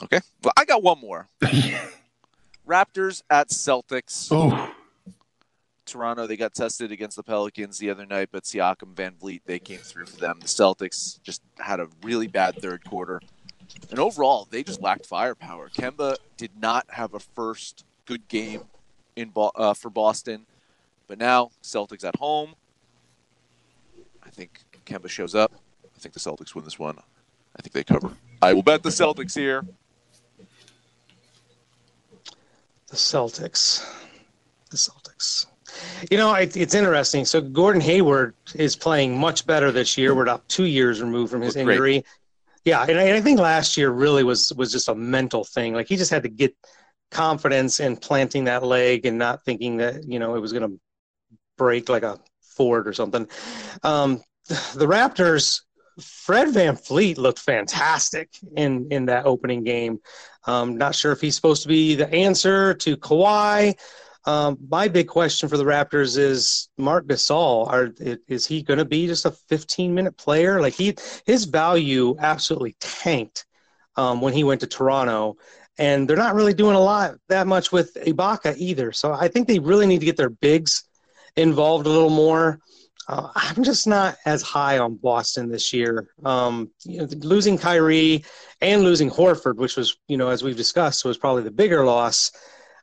Okay, 0.00 0.20
well, 0.44 0.52
I 0.56 0.64
got 0.64 0.82
one 0.82 1.00
more. 1.00 1.28
Raptors 2.68 3.22
at 3.30 3.48
Celtics. 3.48 4.28
oh, 4.30 4.72
Toronto, 5.88 6.26
they 6.26 6.36
got 6.36 6.54
tested 6.54 6.92
against 6.92 7.16
the 7.16 7.22
Pelicans 7.22 7.78
the 7.78 7.90
other 7.90 8.06
night, 8.06 8.28
but 8.30 8.44
Siakam, 8.44 8.94
VanVleet, 8.94 9.42
they 9.46 9.58
came 9.58 9.78
through 9.78 10.06
for 10.06 10.18
them. 10.18 10.38
The 10.40 10.46
Celtics 10.46 11.20
just 11.22 11.42
had 11.58 11.80
a 11.80 11.88
really 12.02 12.26
bad 12.26 12.60
third 12.60 12.84
quarter. 12.84 13.20
And 13.90 13.98
overall, 13.98 14.46
they 14.50 14.62
just 14.62 14.80
lacked 14.80 15.06
firepower. 15.06 15.68
Kemba 15.68 16.16
did 16.36 16.50
not 16.60 16.86
have 16.90 17.14
a 17.14 17.20
first 17.20 17.84
good 18.06 18.26
game 18.28 18.62
in 19.16 19.32
uh, 19.36 19.74
for 19.74 19.90
Boston, 19.90 20.46
but 21.06 21.18
now 21.18 21.50
Celtics 21.62 22.04
at 22.04 22.16
home. 22.16 22.54
I 24.22 24.30
think 24.30 24.60
Kemba 24.86 25.08
shows 25.08 25.34
up. 25.34 25.52
I 25.84 25.98
think 25.98 26.14
the 26.14 26.20
Celtics 26.20 26.54
win 26.54 26.64
this 26.64 26.78
one. 26.78 26.98
I 27.56 27.62
think 27.62 27.72
they 27.72 27.84
cover. 27.84 28.12
I 28.40 28.52
will 28.52 28.62
bet 28.62 28.82
the 28.82 28.90
Celtics 28.90 29.34
here. 29.34 29.64
The 32.88 32.96
Celtics. 32.96 33.84
The 34.70 34.76
Celtics. 34.76 35.46
You 36.10 36.16
know, 36.16 36.34
it, 36.34 36.56
it's 36.56 36.74
interesting. 36.74 37.24
So 37.24 37.40
Gordon 37.40 37.80
Hayward 37.80 38.34
is 38.54 38.76
playing 38.76 39.18
much 39.18 39.46
better 39.46 39.72
this 39.72 39.98
year. 39.98 40.14
We're 40.14 40.22
about 40.22 40.48
two 40.48 40.64
years 40.64 41.00
removed 41.02 41.30
from 41.30 41.42
his 41.42 41.56
Looked 41.56 41.64
great. 41.66 41.74
injury. 41.74 42.04
Yeah, 42.64 42.82
and 42.82 42.98
I, 42.98 43.04
and 43.04 43.16
I 43.16 43.20
think 43.20 43.40
last 43.40 43.76
year 43.76 43.90
really 43.90 44.24
was 44.24 44.52
was 44.56 44.70
just 44.72 44.88
a 44.88 44.94
mental 44.94 45.44
thing. 45.44 45.74
Like 45.74 45.88
he 45.88 45.96
just 45.96 46.10
had 46.10 46.24
to 46.24 46.28
get 46.28 46.54
confidence 47.10 47.80
in 47.80 47.96
planting 47.96 48.44
that 48.44 48.62
leg 48.62 49.06
and 49.06 49.18
not 49.18 49.44
thinking 49.44 49.78
that 49.78 50.04
you 50.06 50.18
know 50.18 50.34
it 50.34 50.40
was 50.40 50.52
going 50.52 50.68
to 50.68 50.80
break 51.56 51.88
like 51.88 52.02
a 52.02 52.18
Ford 52.42 52.86
or 52.86 52.92
something. 52.92 53.26
Um, 53.82 54.22
the 54.48 54.86
Raptors, 54.86 55.62
Fred 56.00 56.48
VanVleet 56.48 57.16
looked 57.16 57.38
fantastic 57.38 58.28
in 58.56 58.88
in 58.90 59.06
that 59.06 59.26
opening 59.26 59.64
game. 59.64 60.00
Um, 60.46 60.76
not 60.76 60.94
sure 60.94 61.12
if 61.12 61.20
he's 61.20 61.36
supposed 61.36 61.62
to 61.62 61.68
be 61.68 61.94
the 61.94 62.12
answer 62.12 62.74
to 62.74 62.96
Kawhi. 62.96 63.74
Um, 64.28 64.58
my 64.68 64.88
big 64.88 65.08
question 65.08 65.48
for 65.48 65.56
the 65.56 65.64
Raptors 65.64 66.18
is 66.18 66.68
Marc 66.76 67.06
Gasol. 67.06 67.66
Are 67.66 67.94
is 68.28 68.44
he 68.44 68.62
going 68.62 68.76
to 68.76 68.84
be 68.84 69.06
just 69.06 69.24
a 69.24 69.30
15 69.30 69.94
minute 69.94 70.18
player? 70.18 70.60
Like 70.60 70.74
he, 70.74 70.94
his 71.24 71.46
value 71.46 72.14
absolutely 72.18 72.76
tanked 72.78 73.46
um, 73.96 74.20
when 74.20 74.34
he 74.34 74.44
went 74.44 74.60
to 74.60 74.66
Toronto, 74.66 75.38
and 75.78 76.06
they're 76.06 76.14
not 76.18 76.34
really 76.34 76.52
doing 76.52 76.76
a 76.76 76.80
lot 76.80 77.14
that 77.30 77.46
much 77.46 77.72
with 77.72 77.94
Ibaka 77.94 78.54
either. 78.58 78.92
So 78.92 79.14
I 79.14 79.28
think 79.28 79.48
they 79.48 79.60
really 79.60 79.86
need 79.86 80.00
to 80.00 80.06
get 80.06 80.18
their 80.18 80.28
bigs 80.28 80.84
involved 81.36 81.86
a 81.86 81.90
little 81.90 82.10
more. 82.10 82.60
Uh, 83.08 83.30
I'm 83.34 83.64
just 83.64 83.86
not 83.86 84.18
as 84.26 84.42
high 84.42 84.76
on 84.76 84.96
Boston 84.96 85.48
this 85.48 85.72
year. 85.72 86.10
Um, 86.22 86.70
you 86.84 86.98
know, 86.98 87.08
losing 87.20 87.56
Kyrie 87.56 88.26
and 88.60 88.82
losing 88.82 89.08
Horford, 89.08 89.56
which 89.56 89.78
was, 89.78 89.96
you 90.06 90.18
know, 90.18 90.28
as 90.28 90.42
we've 90.42 90.54
discussed, 90.54 91.06
was 91.06 91.16
probably 91.16 91.44
the 91.44 91.50
bigger 91.50 91.82
loss. 91.86 92.30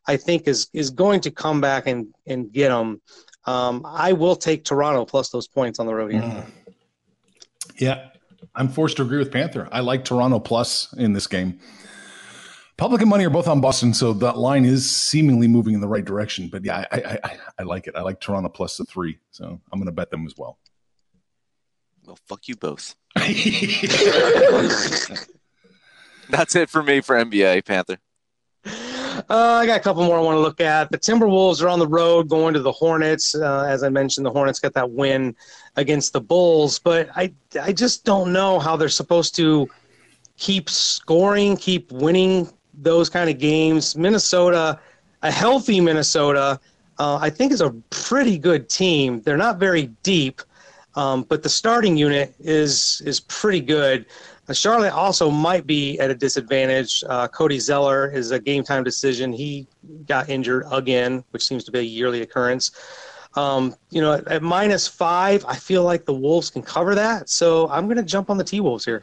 I 0.08 0.18
think 0.18 0.48
is 0.48 0.68
is 0.74 0.90
going 0.90 1.22
to 1.22 1.32
come 1.32 1.62
back 1.62 1.88
and 1.88 2.14
and 2.28 2.52
get 2.52 2.70
them. 2.70 3.02
Um, 3.46 3.86
I 3.86 4.14
will 4.14 4.36
take 4.36 4.64
Toronto 4.64 5.06
plus 5.06 5.30
those 5.30 5.48
points 5.48 5.80
on 5.80 5.86
the 5.86 5.94
road 5.94 6.12
here. 6.12 6.22
Mm. 6.22 6.52
Yeah, 7.78 8.10
I'm 8.56 8.68
forced 8.68 8.98
to 8.98 9.04
agree 9.04 9.20
with 9.20 9.32
Panther. 9.32 9.68
I 9.72 9.82
like 9.82 10.04
Toronto 10.06 10.40
plus 10.40 10.94
in 10.94 11.14
this 11.14 11.28
game. 11.28 11.60
Public 12.78 13.02
and 13.02 13.10
money 13.10 13.26
are 13.26 13.30
both 13.30 13.48
on 13.48 13.62
Boston, 13.62 13.94
so 13.94 14.12
that 14.14 14.38
line 14.38 14.66
is 14.66 14.90
seemingly 14.90 15.48
moving 15.48 15.76
in 15.76 15.82
the 15.82 15.88
right 15.88 16.04
direction. 16.04 16.50
But 16.50 16.66
yeah, 16.66 16.86
I 16.92 16.98
I, 16.98 17.20
I, 17.24 17.38
I 17.60 17.64
like 17.64 17.88
it. 17.88 17.96
I 17.96 18.02
like 18.02 18.20
Toronto 18.20 18.50
plus 18.50 18.78
the 18.78 18.86
three, 18.86 19.20
so 19.32 19.46
I'm 19.72 19.80
going 19.80 19.86
to 19.86 19.94
bet 19.94 20.12
them 20.12 20.26
as 20.26 20.36
well. 20.38 20.58
Well, 22.06 22.20
fuck 22.28 22.48
you 22.48 22.56
both. 22.56 22.96
That's 26.30 26.56
it 26.56 26.70
for 26.70 26.84
me 26.84 27.02
for 27.02 27.16
NBA 27.16 27.66
Panther. 27.66 27.98
Uh, 29.30 29.60
I 29.62 29.66
got 29.66 29.80
a 29.80 29.84
couple 29.84 30.04
more 30.04 30.18
I 30.18 30.22
want 30.22 30.36
to 30.36 30.42
look 30.42 30.60
at. 30.60 30.92
The 30.92 30.98
Timberwolves 30.98 31.64
are 31.64 31.70
on 31.70 31.80
the 31.80 31.88
road 31.88 32.30
going 32.30 32.54
to 32.54 32.60
the 32.60 32.72
Hornets. 32.72 33.36
Uh, 33.36 33.66
as 33.68 33.84
I 33.84 33.90
mentioned, 33.90 34.26
the 34.26 34.32
Hornets 34.32 34.60
got 34.60 34.74
that 34.74 34.92
win 34.92 35.36
against 35.76 36.14
the 36.14 36.22
Bulls, 36.22 36.80
but 36.80 37.10
I 37.16 37.34
I 37.62 37.72
just 37.72 38.04
don't 38.04 38.34
know 38.34 38.60
how 38.60 38.76
they're 38.76 38.90
supposed 38.90 39.36
to 39.36 39.68
keep 40.38 40.70
scoring, 40.70 41.56
keep 41.58 41.92
winning 41.92 42.50
those 42.74 43.10
kind 43.10 43.30
of 43.30 43.38
games. 43.38 43.96
Minnesota, 43.96 44.80
a 45.22 45.32
healthy 45.32 45.80
Minnesota, 45.80 46.60
uh, 46.98 47.18
I 47.22 47.30
think 47.30 47.52
is 47.52 47.62
a 47.62 47.72
pretty 47.90 48.38
good 48.38 48.70
team. 48.70 49.22
They're 49.22 49.38
not 49.38 49.60
very 49.60 49.88
deep, 50.04 50.42
um, 50.96 51.24
but 51.24 51.44
the 51.44 51.50
starting 51.50 51.98
unit 51.98 52.34
is 52.40 53.02
is 53.06 53.20
pretty 53.20 53.62
good. 53.62 54.06
Charlotte 54.54 54.94
also 54.94 55.32
might 55.32 55.66
be 55.66 55.98
at 56.00 56.12
a 56.12 56.16
disadvantage. 56.16 57.04
Uh, 57.08 57.28
Cody 57.28 57.60
Zeller 57.60 58.12
is 58.12 58.32
a 58.32 58.40
game 58.40 58.64
time 58.64 58.84
decision. 58.84 59.34
He 59.34 59.68
got 60.08 60.30
injured 60.30 60.66
again, 60.72 61.24
which 61.32 61.46
seems 61.46 61.64
to 61.64 61.72
be 61.72 61.80
a 61.80 61.82
yearly 61.82 62.22
occurrence. 62.22 62.72
Um, 63.36 63.76
you 63.90 64.02
know, 64.02 64.14
at, 64.14 64.28
at 64.28 64.44
minus 64.44 64.88
five, 64.88 65.44
I 65.46 65.56
feel 65.56 65.84
like 65.84 66.06
the 66.06 66.14
Wolves 66.14 66.50
can 66.50 66.62
cover 66.62 66.96
that. 66.96 67.30
So 67.30 67.68
I'm 67.70 67.86
going 67.86 67.98
to 67.98 68.04
jump 68.04 68.30
on 68.30 68.38
the 68.38 68.44
T 68.44 68.60
Wolves 68.60 68.86
here. 68.86 69.02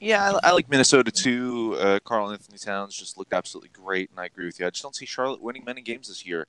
Yeah, 0.00 0.32
I, 0.42 0.48
I 0.48 0.52
like 0.52 0.68
Minnesota 0.68 1.10
too. 1.10 1.76
Uh, 1.80 1.98
Karl-Anthony 2.04 2.58
Towns 2.58 2.94
just 2.94 3.16
looked 3.16 3.32
absolutely 3.32 3.70
great, 3.72 4.10
and 4.10 4.20
I 4.20 4.26
agree 4.26 4.44
with 4.44 4.60
you. 4.60 4.66
I 4.66 4.70
just 4.70 4.82
don't 4.82 4.94
see 4.94 5.06
Charlotte 5.06 5.40
winning 5.40 5.64
many 5.64 5.80
games 5.80 6.08
this 6.08 6.26
year. 6.26 6.46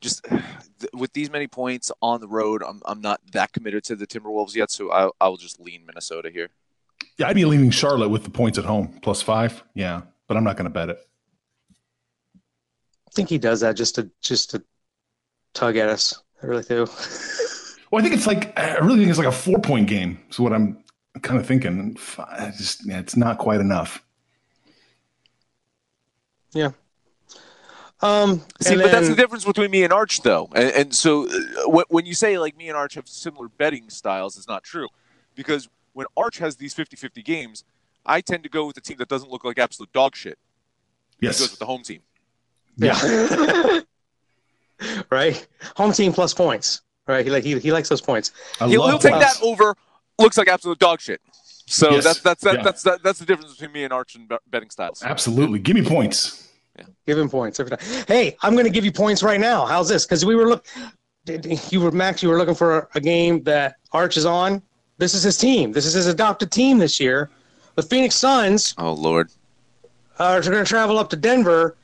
Just 0.00 0.26
with 0.94 1.12
these 1.12 1.30
many 1.30 1.46
points 1.46 1.90
on 2.02 2.20
the 2.20 2.28
road, 2.28 2.62
I'm, 2.62 2.80
I'm 2.84 3.00
not 3.00 3.20
that 3.32 3.52
committed 3.52 3.84
to 3.84 3.96
the 3.96 4.06
Timberwolves 4.06 4.54
yet, 4.54 4.70
so 4.70 4.92
I, 4.92 5.10
I 5.20 5.28
will 5.28 5.36
just 5.36 5.60
lean 5.60 5.84
Minnesota 5.86 6.30
here. 6.30 6.48
Yeah, 7.16 7.28
I'd 7.28 7.34
be 7.34 7.44
leaning 7.44 7.70
Charlotte 7.70 8.08
with 8.08 8.24
the 8.24 8.30
points 8.30 8.58
at 8.58 8.64
home 8.64 8.98
plus 9.02 9.22
five. 9.22 9.62
Yeah, 9.74 10.02
but 10.26 10.36
I'm 10.36 10.44
not 10.44 10.56
going 10.56 10.64
to 10.64 10.70
bet 10.70 10.88
it. 10.90 10.98
I 13.06 13.10
think 13.12 13.28
he 13.28 13.38
does 13.38 13.60
that 13.60 13.76
just 13.76 13.94
to 13.96 14.10
just 14.20 14.50
to 14.50 14.62
tug 15.54 15.76
at 15.76 15.88
us. 15.88 16.22
I 16.42 16.46
really 16.46 16.64
do. 16.64 16.86
Well, 17.90 18.00
I 18.00 18.02
think 18.02 18.14
it's 18.14 18.26
like 18.26 18.58
I 18.58 18.76
really 18.78 18.98
think 18.98 19.08
it's 19.08 19.18
like 19.18 19.28
a 19.28 19.32
four 19.32 19.58
point 19.60 19.88
game. 19.88 20.18
Is 20.30 20.38
what 20.38 20.52
I'm 20.52 20.84
kind 21.22 21.40
of 21.40 21.46
thinking. 21.46 21.96
I 22.18 22.52
just 22.56 22.86
yeah, 22.86 22.98
it's 22.98 23.16
not 23.16 23.38
quite 23.38 23.60
enough. 23.60 24.04
Yeah. 26.52 26.72
Um, 28.00 28.42
See, 28.60 28.74
and 28.74 28.82
but 28.82 28.92
that's 28.92 29.08
the 29.08 29.16
difference 29.16 29.44
between 29.44 29.70
me 29.70 29.82
and 29.82 29.92
Arch, 29.92 30.22
though. 30.22 30.48
And, 30.54 30.70
and 30.70 30.94
so 30.94 31.26
uh, 31.28 31.68
when, 31.68 31.84
when 31.88 32.06
you 32.06 32.14
say 32.14 32.38
like 32.38 32.56
me 32.56 32.68
and 32.68 32.76
Arch 32.76 32.94
have 32.94 33.08
similar 33.08 33.48
betting 33.48 33.90
styles, 33.90 34.36
it's 34.36 34.46
not 34.46 34.62
true. 34.62 34.88
Because 35.34 35.68
when 35.94 36.06
Arch 36.16 36.38
has 36.38 36.56
these 36.56 36.74
50 36.74 36.96
50 36.96 37.22
games, 37.22 37.64
I 38.06 38.20
tend 38.20 38.44
to 38.44 38.48
go 38.48 38.66
with 38.66 38.76
the 38.76 38.80
team 38.80 38.98
that 38.98 39.08
doesn't 39.08 39.30
look 39.30 39.44
like 39.44 39.58
absolute 39.58 39.92
dog 39.92 40.14
shit. 40.14 40.38
He 41.20 41.26
goes 41.26 41.40
with 41.40 41.58
the 41.58 41.66
home 41.66 41.82
team. 41.82 42.00
Yeah. 42.76 43.80
right. 45.10 45.46
Home 45.76 45.92
team 45.92 46.12
plus 46.12 46.32
points. 46.34 46.82
Right. 47.06 47.24
He 47.24 47.30
like 47.32 47.42
he, 47.44 47.58
he 47.58 47.72
likes 47.72 47.88
those 47.88 48.00
points. 48.00 48.32
I 48.60 48.68
He'll, 48.68 48.80
love 48.80 48.90
he'll 48.90 48.98
take 48.98 49.12
points. 49.12 49.38
that 49.40 49.44
over. 49.44 49.76
Looks 50.18 50.38
like 50.38 50.48
absolute 50.48 50.78
dog 50.78 51.00
shit. 51.00 51.20
So 51.66 51.90
Yes. 51.90 52.04
that's 52.04 52.20
that's 52.20 52.44
that, 52.44 52.54
Yeah. 52.56 52.62
that's 52.62 52.82
that, 52.84 53.02
that's 53.02 53.18
the 53.18 53.26
difference 53.26 53.52
between 53.52 53.72
me 53.72 53.84
and 53.84 53.92
Arch 53.92 54.14
and 54.14 54.30
betting 54.48 54.70
styles. 54.70 55.02
Absolutely. 55.02 55.58
Give 55.58 55.74
me 55.74 55.82
points. 55.82 56.47
Give 57.06 57.18
him 57.18 57.28
points 57.28 57.58
every 57.60 57.76
time. 57.76 58.04
Hey, 58.06 58.36
I'm 58.42 58.52
going 58.52 58.64
to 58.64 58.70
give 58.70 58.84
you 58.84 58.92
points 58.92 59.22
right 59.22 59.40
now. 59.40 59.64
How's 59.66 59.88
this? 59.88 60.04
Because 60.04 60.24
we 60.24 60.34
were 60.34 60.48
look, 60.48 60.66
you 61.70 61.80
were 61.80 61.90
Max. 61.90 62.22
You 62.22 62.28
were 62.28 62.38
looking 62.38 62.54
for 62.54 62.78
a, 62.78 62.88
a 62.96 63.00
game 63.00 63.42
that 63.44 63.76
Arch 63.92 64.16
is 64.16 64.24
on. 64.26 64.62
This 64.98 65.14
is 65.14 65.22
his 65.22 65.36
team. 65.38 65.72
This 65.72 65.86
is 65.86 65.94
his 65.94 66.06
adopted 66.06 66.50
team 66.50 66.78
this 66.78 66.98
year. 66.98 67.30
The 67.76 67.82
Phoenix 67.82 68.14
Suns 68.16 68.74
Oh 68.78 68.92
Lord. 68.92 69.30
are 70.18 70.40
going 70.40 70.52
to 70.52 70.64
travel 70.64 70.98
up 70.98 71.08
to 71.10 71.16
Denver, 71.16 71.76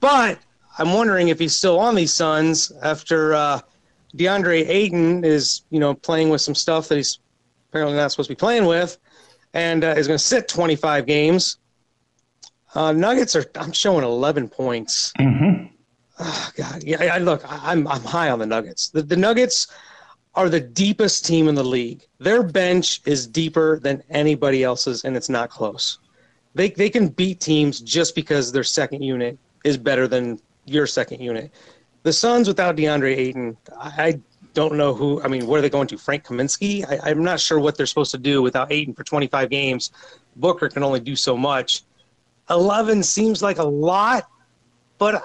but 0.00 0.38
I'm 0.78 0.92
wondering 0.92 1.28
if 1.28 1.38
he's 1.38 1.56
still 1.56 1.80
on 1.80 1.94
these 1.94 2.12
Suns 2.12 2.70
after 2.82 3.34
uh, 3.34 3.60
DeAndre 4.16 4.68
Ayton 4.68 5.24
is, 5.24 5.62
you 5.70 5.80
know, 5.80 5.94
playing 5.94 6.28
with 6.28 6.40
some 6.40 6.54
stuff 6.54 6.88
that 6.88 6.96
he's 6.96 7.18
apparently 7.70 7.96
not 7.96 8.10
supposed 8.10 8.28
to 8.28 8.34
be 8.34 8.38
playing 8.38 8.66
with, 8.66 8.98
and 9.54 9.84
uh, 9.84 9.94
is 9.96 10.06
going 10.06 10.18
to 10.18 10.24
sit 10.24 10.48
25 10.48 11.06
games. 11.06 11.56
Uh, 12.74 12.92
Nuggets 12.92 13.34
are. 13.34 13.44
I'm 13.56 13.72
showing 13.72 14.04
11 14.04 14.48
points. 14.48 15.12
Mm-hmm. 15.18 15.66
Oh, 16.20 16.50
God, 16.56 16.82
yeah. 16.84 17.14
I, 17.14 17.18
look, 17.18 17.42
I- 17.50 17.72
I'm 17.72 17.86
I'm 17.88 18.02
high 18.02 18.30
on 18.30 18.38
the 18.38 18.46
Nuggets. 18.46 18.90
The, 18.90 19.02
the 19.02 19.16
Nuggets 19.16 19.68
are 20.34 20.48
the 20.48 20.60
deepest 20.60 21.24
team 21.24 21.48
in 21.48 21.54
the 21.54 21.64
league. 21.64 22.02
Their 22.18 22.42
bench 22.42 23.00
is 23.06 23.26
deeper 23.26 23.78
than 23.80 24.02
anybody 24.10 24.62
else's, 24.64 25.04
and 25.04 25.16
it's 25.16 25.28
not 25.28 25.50
close. 25.50 25.98
They 26.54 26.70
they 26.70 26.90
can 26.90 27.08
beat 27.08 27.40
teams 27.40 27.80
just 27.80 28.14
because 28.14 28.52
their 28.52 28.64
second 28.64 29.02
unit 29.02 29.38
is 29.64 29.76
better 29.78 30.06
than 30.08 30.40
your 30.64 30.86
second 30.86 31.20
unit. 31.20 31.52
The 32.02 32.12
Suns 32.12 32.46
without 32.48 32.76
DeAndre 32.76 33.16
Ayton, 33.16 33.56
I, 33.78 33.92
I 33.98 34.20
don't 34.54 34.74
know 34.74 34.94
who. 34.94 35.22
I 35.22 35.28
mean, 35.28 35.46
what 35.46 35.58
are 35.58 35.62
they 35.62 35.70
going 35.70 35.88
to? 35.88 35.98
Frank 35.98 36.24
Kaminsky? 36.24 36.84
I, 36.88 37.10
I'm 37.10 37.22
not 37.24 37.40
sure 37.40 37.58
what 37.58 37.76
they're 37.76 37.86
supposed 37.86 38.10
to 38.12 38.18
do 38.18 38.42
without 38.42 38.70
Ayton 38.72 38.94
for 38.94 39.04
25 39.04 39.50
games. 39.50 39.90
Booker 40.36 40.68
can 40.68 40.82
only 40.82 41.00
do 41.00 41.16
so 41.16 41.36
much. 41.36 41.82
11 42.50 43.02
seems 43.02 43.42
like 43.42 43.58
a 43.58 43.64
lot, 43.64 44.28
but 44.98 45.22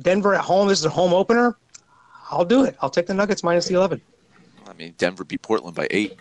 Denver 0.00 0.34
at 0.34 0.40
home. 0.40 0.68
This 0.68 0.80
is 0.80 0.84
a 0.84 0.90
home 0.90 1.12
opener. 1.12 1.56
I'll 2.30 2.44
do 2.44 2.64
it. 2.64 2.76
I'll 2.80 2.90
take 2.90 3.06
the 3.06 3.14
Nuggets 3.14 3.42
minus 3.42 3.68
the 3.68 3.74
11. 3.74 4.00
I 4.68 4.72
mean, 4.72 4.94
Denver 4.98 5.24
beat 5.24 5.42
Portland 5.42 5.76
by 5.76 5.86
eight, 5.90 6.18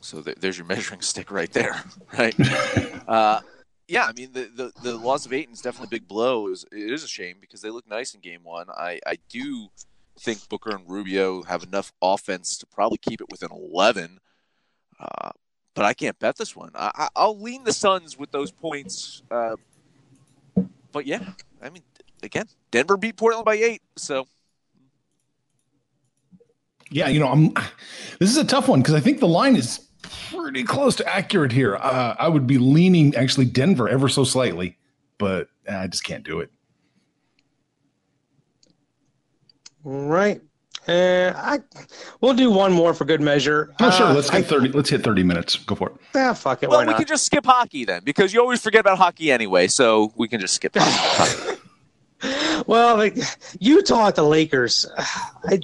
so 0.00 0.22
th- 0.22 0.38
there's 0.40 0.56
your 0.56 0.66
measuring 0.66 1.02
stick 1.02 1.30
right 1.30 1.52
there, 1.52 1.82
right? 2.18 2.34
uh, 3.08 3.40
yeah, 3.86 4.06
I 4.06 4.12
mean, 4.12 4.32
the, 4.32 4.50
the, 4.54 4.72
the 4.82 4.96
loss 4.96 5.26
of 5.26 5.32
Ayton 5.32 5.52
is 5.52 5.60
definitely 5.60 5.96
a 5.96 6.00
big 6.00 6.08
blow. 6.08 6.46
It, 6.46 6.50
was, 6.50 6.64
it 6.72 6.90
is 6.90 7.04
a 7.04 7.08
shame 7.08 7.36
because 7.40 7.60
they 7.60 7.70
look 7.70 7.88
nice 7.88 8.14
in 8.14 8.20
game 8.20 8.40
one. 8.42 8.70
I, 8.70 9.00
I 9.06 9.18
do 9.28 9.68
think 10.18 10.48
Booker 10.48 10.74
and 10.74 10.88
Rubio 10.88 11.42
have 11.42 11.62
enough 11.62 11.92
offense 12.00 12.56
to 12.58 12.66
probably 12.66 12.98
keep 12.98 13.20
it 13.20 13.26
within 13.30 13.50
11, 13.50 14.18
uh, 14.98 15.30
but 15.74 15.84
I 15.84 15.94
can't 15.94 16.18
bet 16.18 16.36
this 16.36 16.54
one. 16.54 16.70
I, 16.74 16.90
I, 16.94 17.08
I'll 17.16 17.40
lean 17.40 17.64
the 17.64 17.72
Suns 17.72 18.18
with 18.18 18.30
those 18.30 18.50
points. 18.50 19.22
Uh, 19.30 19.56
but 20.92 21.06
yeah, 21.06 21.20
I 21.62 21.70
mean, 21.70 21.82
again, 22.22 22.46
Denver 22.70 22.96
beat 22.96 23.16
Portland 23.16 23.44
by 23.44 23.54
eight, 23.54 23.82
so 23.96 24.26
Yeah, 26.90 27.08
you 27.08 27.20
know, 27.20 27.28
I'm. 27.28 27.54
This 28.18 28.30
is 28.30 28.36
a 28.36 28.44
tough 28.44 28.68
one 28.68 28.80
because 28.80 28.94
I 28.94 29.00
think 29.00 29.20
the 29.20 29.28
line 29.28 29.56
is 29.56 29.88
pretty 30.30 30.62
close 30.64 30.94
to 30.96 31.08
accurate 31.14 31.52
here. 31.52 31.76
Uh, 31.76 32.14
I 32.18 32.28
would 32.28 32.46
be 32.46 32.58
leaning 32.58 33.14
actually 33.16 33.46
Denver 33.46 33.88
ever 33.88 34.08
so 34.08 34.24
slightly, 34.24 34.78
but 35.18 35.48
I 35.68 35.86
just 35.86 36.04
can't 36.04 36.24
do 36.24 36.40
it. 36.40 36.50
Right. 39.84 40.40
Uh, 40.88 41.32
I 41.36 41.60
we'll 42.20 42.34
do 42.34 42.50
one 42.50 42.72
more 42.72 42.92
for 42.92 43.04
good 43.04 43.20
measure. 43.20 43.72
Oh, 43.78 43.90
sure. 43.90 44.06
Uh, 44.06 44.14
Let's 44.14 44.30
I, 44.30 44.38
hit 44.38 44.46
thirty. 44.46 44.68
Let's 44.68 44.90
hit 44.90 45.04
thirty 45.04 45.22
minutes. 45.22 45.56
Go 45.56 45.76
for 45.76 45.90
it. 45.90 45.96
ah, 46.16 46.34
fuck 46.34 46.62
it. 46.62 46.68
Well, 46.68 46.80
why 46.80 46.84
we 46.84 46.90
not? 46.90 46.98
can 46.98 47.06
just 47.06 47.24
skip 47.24 47.46
hockey 47.46 47.84
then, 47.84 48.02
because 48.02 48.34
you 48.34 48.40
always 48.40 48.60
forget 48.60 48.80
about 48.80 48.98
hockey 48.98 49.30
anyway. 49.30 49.68
So 49.68 50.12
we 50.16 50.26
can 50.26 50.40
just 50.40 50.54
skip 50.54 50.74
hockey. 50.76 51.58
Well, 52.68 52.96
like, 52.96 53.16
Utah 53.58 54.06
at 54.06 54.14
the 54.14 54.22
Lakers. 54.22 54.86
I, 54.96 55.60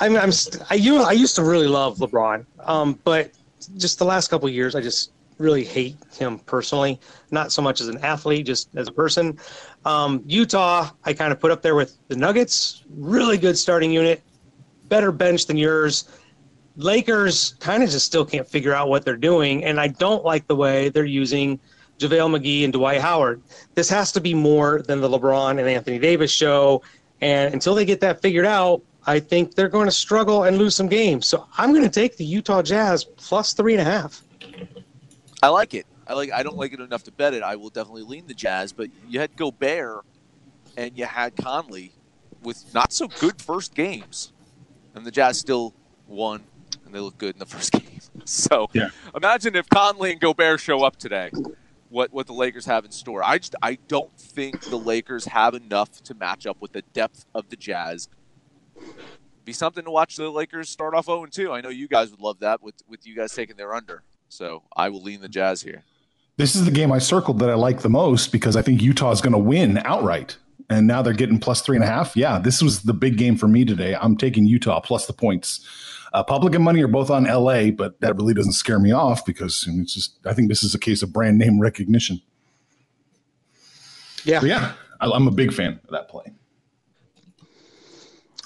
I'm, 0.00 0.16
I'm, 0.16 0.32
I, 0.70 0.74
you, 0.74 0.96
I 0.98 1.12
used 1.12 1.36
to 1.36 1.44
really 1.44 1.68
love 1.68 1.98
LeBron, 1.98 2.44
um, 2.64 2.98
but 3.04 3.30
just 3.76 3.98
the 3.98 4.04
last 4.04 4.28
couple 4.28 4.48
of 4.48 4.54
years, 4.54 4.74
I 4.74 4.80
just 4.80 5.12
really 5.38 5.64
hate 5.64 5.96
him 6.12 6.38
personally. 6.40 7.00
Not 7.30 7.52
so 7.52 7.62
much 7.62 7.80
as 7.80 7.88
an 7.88 7.98
athlete, 7.98 8.46
just 8.46 8.68
as 8.76 8.88
a 8.88 8.92
person. 8.92 9.38
Um, 9.84 10.22
Utah, 10.26 10.90
I 11.04 11.12
kind 11.12 11.32
of 11.32 11.40
put 11.40 11.50
up 11.50 11.62
there 11.62 11.74
with 11.74 11.96
the 12.08 12.16
Nuggets. 12.16 12.84
Really 12.90 13.38
good 13.38 13.56
starting 13.56 13.92
unit, 13.92 14.22
better 14.88 15.12
bench 15.12 15.46
than 15.46 15.56
yours. 15.56 16.08
Lakers 16.76 17.54
kind 17.60 17.82
of 17.82 17.90
just 17.90 18.06
still 18.06 18.24
can't 18.24 18.46
figure 18.46 18.72
out 18.72 18.88
what 18.88 19.04
they're 19.04 19.16
doing, 19.16 19.64
and 19.64 19.80
I 19.80 19.88
don't 19.88 20.24
like 20.24 20.46
the 20.46 20.54
way 20.56 20.90
they're 20.90 21.04
using 21.04 21.58
JaVale 21.98 22.38
McGee 22.38 22.64
and 22.64 22.72
Dwight 22.72 23.00
Howard. 23.00 23.42
This 23.74 23.88
has 23.88 24.12
to 24.12 24.20
be 24.20 24.34
more 24.34 24.82
than 24.82 25.00
the 25.00 25.08
LeBron 25.08 25.58
and 25.58 25.68
Anthony 25.68 25.98
Davis 25.98 26.30
show. 26.30 26.82
And 27.20 27.52
until 27.52 27.74
they 27.74 27.84
get 27.84 28.00
that 28.00 28.22
figured 28.22 28.46
out, 28.46 28.82
I 29.06 29.18
think 29.18 29.54
they're 29.54 29.68
going 29.68 29.86
to 29.86 29.92
struggle 29.92 30.44
and 30.44 30.58
lose 30.58 30.76
some 30.76 30.86
games. 30.86 31.26
So 31.26 31.46
I'm 31.56 31.70
going 31.70 31.82
to 31.82 31.88
take 31.88 32.16
the 32.16 32.24
Utah 32.24 32.62
Jazz 32.62 33.04
plus 33.04 33.52
three 33.54 33.72
and 33.72 33.80
a 33.80 33.84
half. 33.84 34.22
I 35.42 35.48
like 35.48 35.74
it. 35.74 35.86
I 36.06 36.14
like. 36.14 36.32
I 36.32 36.42
don't 36.42 36.56
like 36.56 36.72
it 36.72 36.80
enough 36.80 37.04
to 37.04 37.12
bet 37.12 37.34
it. 37.34 37.42
I 37.42 37.56
will 37.56 37.70
definitely 37.70 38.02
lean 38.02 38.26
the 38.26 38.34
Jazz, 38.34 38.72
but 38.72 38.88
you 39.06 39.20
had 39.20 39.36
Gobert 39.36 40.04
and 40.76 40.96
you 40.96 41.04
had 41.04 41.36
Conley 41.36 41.92
with 42.40 42.64
not 42.74 42.92
so 42.92 43.08
good 43.08 43.40
first 43.42 43.74
games, 43.74 44.32
and 44.94 45.04
the 45.06 45.10
Jazz 45.10 45.38
still 45.38 45.74
won, 46.06 46.46
and 46.84 46.94
they 46.94 47.00
look 47.00 47.18
good 47.18 47.34
in 47.34 47.38
the 47.38 47.46
first 47.54 47.72
game. 47.72 48.00
So 48.24 48.68
Yeah. 48.74 48.88
imagine 49.14 49.54
if 49.56 49.68
Conley 49.68 50.12
and 50.12 50.20
Gobert 50.20 50.60
show 50.60 50.82
up 50.82 50.96
today. 50.96 51.30
What 51.90 52.12
what 52.12 52.26
the 52.26 52.34
Lakers 52.34 52.66
have 52.66 52.84
in 52.84 52.90
store? 52.90 53.22
I 53.24 53.38
just 53.38 53.54
I 53.62 53.78
don't 53.88 54.12
think 54.18 54.68
the 54.68 54.78
Lakers 54.78 55.26
have 55.26 55.54
enough 55.54 56.02
to 56.02 56.14
match 56.14 56.46
up 56.46 56.58
with 56.60 56.72
the 56.72 56.82
depth 56.92 57.24
of 57.34 57.48
the 57.48 57.56
Jazz. 57.56 58.08
Be 59.46 59.54
something 59.54 59.84
to 59.84 59.90
watch 59.90 60.16
the 60.16 60.28
Lakers 60.30 60.68
start 60.68 60.94
off 60.94 61.06
0 61.06 61.24
2. 61.26 61.50
I 61.50 61.62
know 61.62 61.70
you 61.70 61.88
guys 61.88 62.10
would 62.10 62.20
love 62.20 62.40
that 62.40 62.62
with 62.62 62.74
with 62.86 63.06
you 63.06 63.16
guys 63.16 63.32
taking 63.32 63.56
their 63.56 63.72
under. 63.74 64.02
So 64.28 64.62
I 64.76 64.88
will 64.88 65.02
lean 65.02 65.20
the 65.20 65.28
Jazz 65.28 65.62
here. 65.62 65.84
This 66.36 66.54
is 66.54 66.64
the 66.64 66.70
game 66.70 66.92
I 66.92 66.98
circled 66.98 67.40
that 67.40 67.50
I 67.50 67.54
like 67.54 67.80
the 67.80 67.88
most 67.88 68.30
because 68.30 68.54
I 68.56 68.62
think 68.62 68.80
Utah 68.80 69.10
is 69.10 69.20
going 69.20 69.32
to 69.32 69.38
win 69.38 69.78
outright. 69.78 70.36
And 70.70 70.86
now 70.86 71.02
they're 71.02 71.14
getting 71.14 71.38
plus 71.38 71.62
three 71.62 71.76
and 71.76 71.84
a 71.84 71.88
half. 71.88 72.14
Yeah, 72.16 72.38
this 72.38 72.62
was 72.62 72.82
the 72.82 72.92
big 72.92 73.16
game 73.16 73.36
for 73.36 73.48
me 73.48 73.64
today. 73.64 73.96
I'm 73.96 74.16
taking 74.16 74.44
Utah 74.46 74.80
plus 74.80 75.06
the 75.06 75.14
points. 75.14 75.66
Uh, 76.12 76.22
public 76.22 76.54
and 76.54 76.62
money 76.62 76.82
are 76.82 76.88
both 76.88 77.10
on 77.10 77.24
LA, 77.24 77.70
but 77.70 78.00
that 78.00 78.16
really 78.16 78.34
doesn't 78.34 78.52
scare 78.52 78.78
me 78.78 78.92
off 78.92 79.24
because 79.24 79.64
I 79.66 79.72
mean, 79.72 79.82
it's 79.82 79.94
just, 79.94 80.18
I 80.26 80.32
think 80.32 80.48
this 80.48 80.62
is 80.62 80.74
a 80.74 80.78
case 80.78 81.02
of 81.02 81.12
brand 81.12 81.38
name 81.38 81.58
recognition. 81.58 82.20
Yeah, 84.24 84.40
So 84.40 84.46
yeah, 84.46 84.72
I, 85.00 85.10
I'm 85.10 85.26
a 85.26 85.30
big 85.30 85.52
fan 85.52 85.80
of 85.84 85.90
that 85.90 86.08
play. 86.08 86.24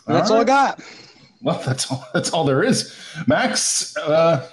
that's 0.06 0.30
all 0.30 0.40
I 0.40 0.44
got. 0.44 0.80
Well, 1.40 1.60
that's 1.66 1.90
all. 1.90 2.06
That's 2.14 2.30
all 2.30 2.44
there 2.44 2.62
is. 2.62 2.96
Max, 3.26 3.96
uh, 3.96 4.48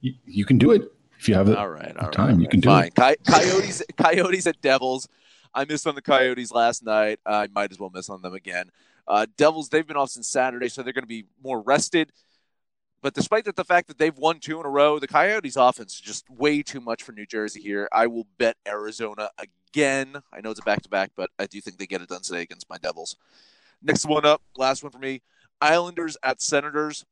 you, 0.00 0.14
you 0.24 0.44
can 0.44 0.58
do 0.58 0.72
it 0.72 0.90
if 1.18 1.28
you 1.28 1.34
have 1.34 1.48
it. 1.48 1.56
All 1.56 1.68
right, 1.68 1.96
all 1.96 2.04
right. 2.04 2.12
time, 2.12 2.34
all 2.34 2.40
you 2.40 2.48
can 2.48 2.60
do 2.60 2.68
Fine. 2.68 2.88
it. 2.88 2.94
Coy- 2.94 3.16
Coyotes, 3.26 3.82
Coyotes 3.96 4.46
at 4.46 4.60
Devils. 4.60 5.08
I 5.54 5.64
missed 5.64 5.86
on 5.86 5.94
the 5.94 6.02
Coyotes 6.02 6.52
last 6.52 6.84
night. 6.84 7.18
I 7.26 7.48
might 7.52 7.72
as 7.72 7.78
well 7.78 7.90
miss 7.92 8.08
on 8.08 8.22
them 8.22 8.34
again. 8.34 8.70
Uh, 9.06 9.26
Devils, 9.36 9.68
they've 9.68 9.86
been 9.86 9.96
off 9.96 10.10
since 10.10 10.28
Saturday, 10.28 10.68
so 10.68 10.82
they're 10.82 10.92
going 10.92 11.02
to 11.02 11.08
be 11.08 11.24
more 11.42 11.60
rested. 11.60 12.12
But 13.02 13.14
despite 13.14 13.46
that, 13.46 13.56
the 13.56 13.64
fact 13.64 13.88
that 13.88 13.98
they've 13.98 14.16
won 14.16 14.38
two 14.40 14.60
in 14.60 14.66
a 14.66 14.68
row, 14.68 14.98
the 14.98 15.08
Coyotes' 15.08 15.56
offense 15.56 15.94
is 15.94 16.00
just 16.00 16.28
way 16.30 16.62
too 16.62 16.80
much 16.80 17.02
for 17.02 17.12
New 17.12 17.26
Jersey 17.26 17.60
here. 17.60 17.88
I 17.92 18.06
will 18.06 18.26
bet 18.38 18.56
Arizona 18.68 19.30
again. 19.38 20.16
I 20.32 20.40
know 20.40 20.50
it's 20.50 20.60
a 20.60 20.64
back 20.64 20.82
to 20.82 20.88
back, 20.88 21.10
but 21.16 21.30
I 21.38 21.46
do 21.46 21.60
think 21.60 21.78
they 21.78 21.86
get 21.86 22.02
it 22.02 22.08
done 22.08 22.20
today 22.22 22.42
against 22.42 22.68
my 22.68 22.76
Devils. 22.78 23.16
Next 23.82 24.04
one 24.04 24.26
up, 24.26 24.42
last 24.56 24.82
one 24.82 24.92
for 24.92 24.98
me 24.98 25.22
Islanders 25.60 26.16
at 26.22 26.40
Senators. 26.40 27.04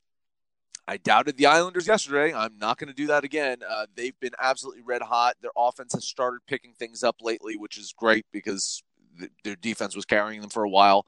I 0.89 0.97
doubted 0.97 1.37
the 1.37 1.45
Islanders 1.45 1.87
yesterday. 1.87 2.33
I'm 2.33 2.57
not 2.59 2.79
going 2.79 2.89
to 2.89 2.95
do 2.95 3.09
that 3.09 3.23
again. 3.23 3.59
Uh, 3.69 3.85
they've 3.95 4.19
been 4.21 4.33
absolutely 4.41 4.81
red 4.81 5.03
hot. 5.03 5.35
Their 5.43 5.51
offense 5.55 5.93
has 5.93 6.07
started 6.07 6.41
picking 6.47 6.73
things 6.73 7.05
up 7.05 7.17
lately, 7.21 7.59
which 7.59 7.77
is 7.77 7.93
great 7.95 8.25
because 8.33 8.83
th- 9.19 9.31
their 9.45 9.55
defense 9.55 9.95
was 9.95 10.07
carrying 10.07 10.41
them 10.41 10.49
for 10.49 10.65
a 10.65 10.69
while. 10.69 11.05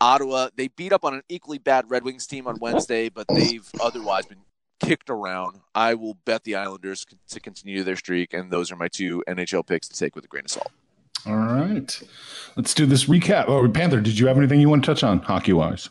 Ottawa, 0.00 0.48
they 0.56 0.68
beat 0.68 0.94
up 0.94 1.04
on 1.04 1.12
an 1.12 1.22
equally 1.28 1.58
bad 1.58 1.90
Red 1.90 2.04
Wings 2.04 2.26
team 2.26 2.46
on 2.46 2.56
Wednesday, 2.58 3.10
but 3.10 3.26
they've 3.28 3.68
otherwise 3.82 4.24
been 4.24 4.38
kicked 4.80 5.10
around. 5.10 5.60
I 5.74 5.92
will 5.92 6.14
bet 6.24 6.44
the 6.44 6.54
Islanders 6.54 7.04
con- 7.04 7.18
to 7.28 7.38
continue 7.38 7.82
their 7.82 7.96
streak, 7.96 8.32
and 8.32 8.50
those 8.50 8.72
are 8.72 8.76
my 8.76 8.88
two 8.88 9.22
NHL 9.28 9.66
picks 9.66 9.88
to 9.88 9.98
take 9.98 10.16
with 10.16 10.24
a 10.24 10.28
grain 10.28 10.44
of 10.46 10.52
salt. 10.52 10.72
All 11.26 11.36
right. 11.36 12.00
Let's 12.56 12.72
do 12.72 12.86
this 12.86 13.04
recap. 13.04 13.44
Oh, 13.48 13.68
Panther, 13.68 14.00
did 14.00 14.18
you 14.18 14.26
have 14.28 14.38
anything 14.38 14.58
you 14.58 14.70
want 14.70 14.84
to 14.84 14.90
touch 14.90 15.02
on 15.02 15.18
hockey 15.18 15.52
wise? 15.52 15.90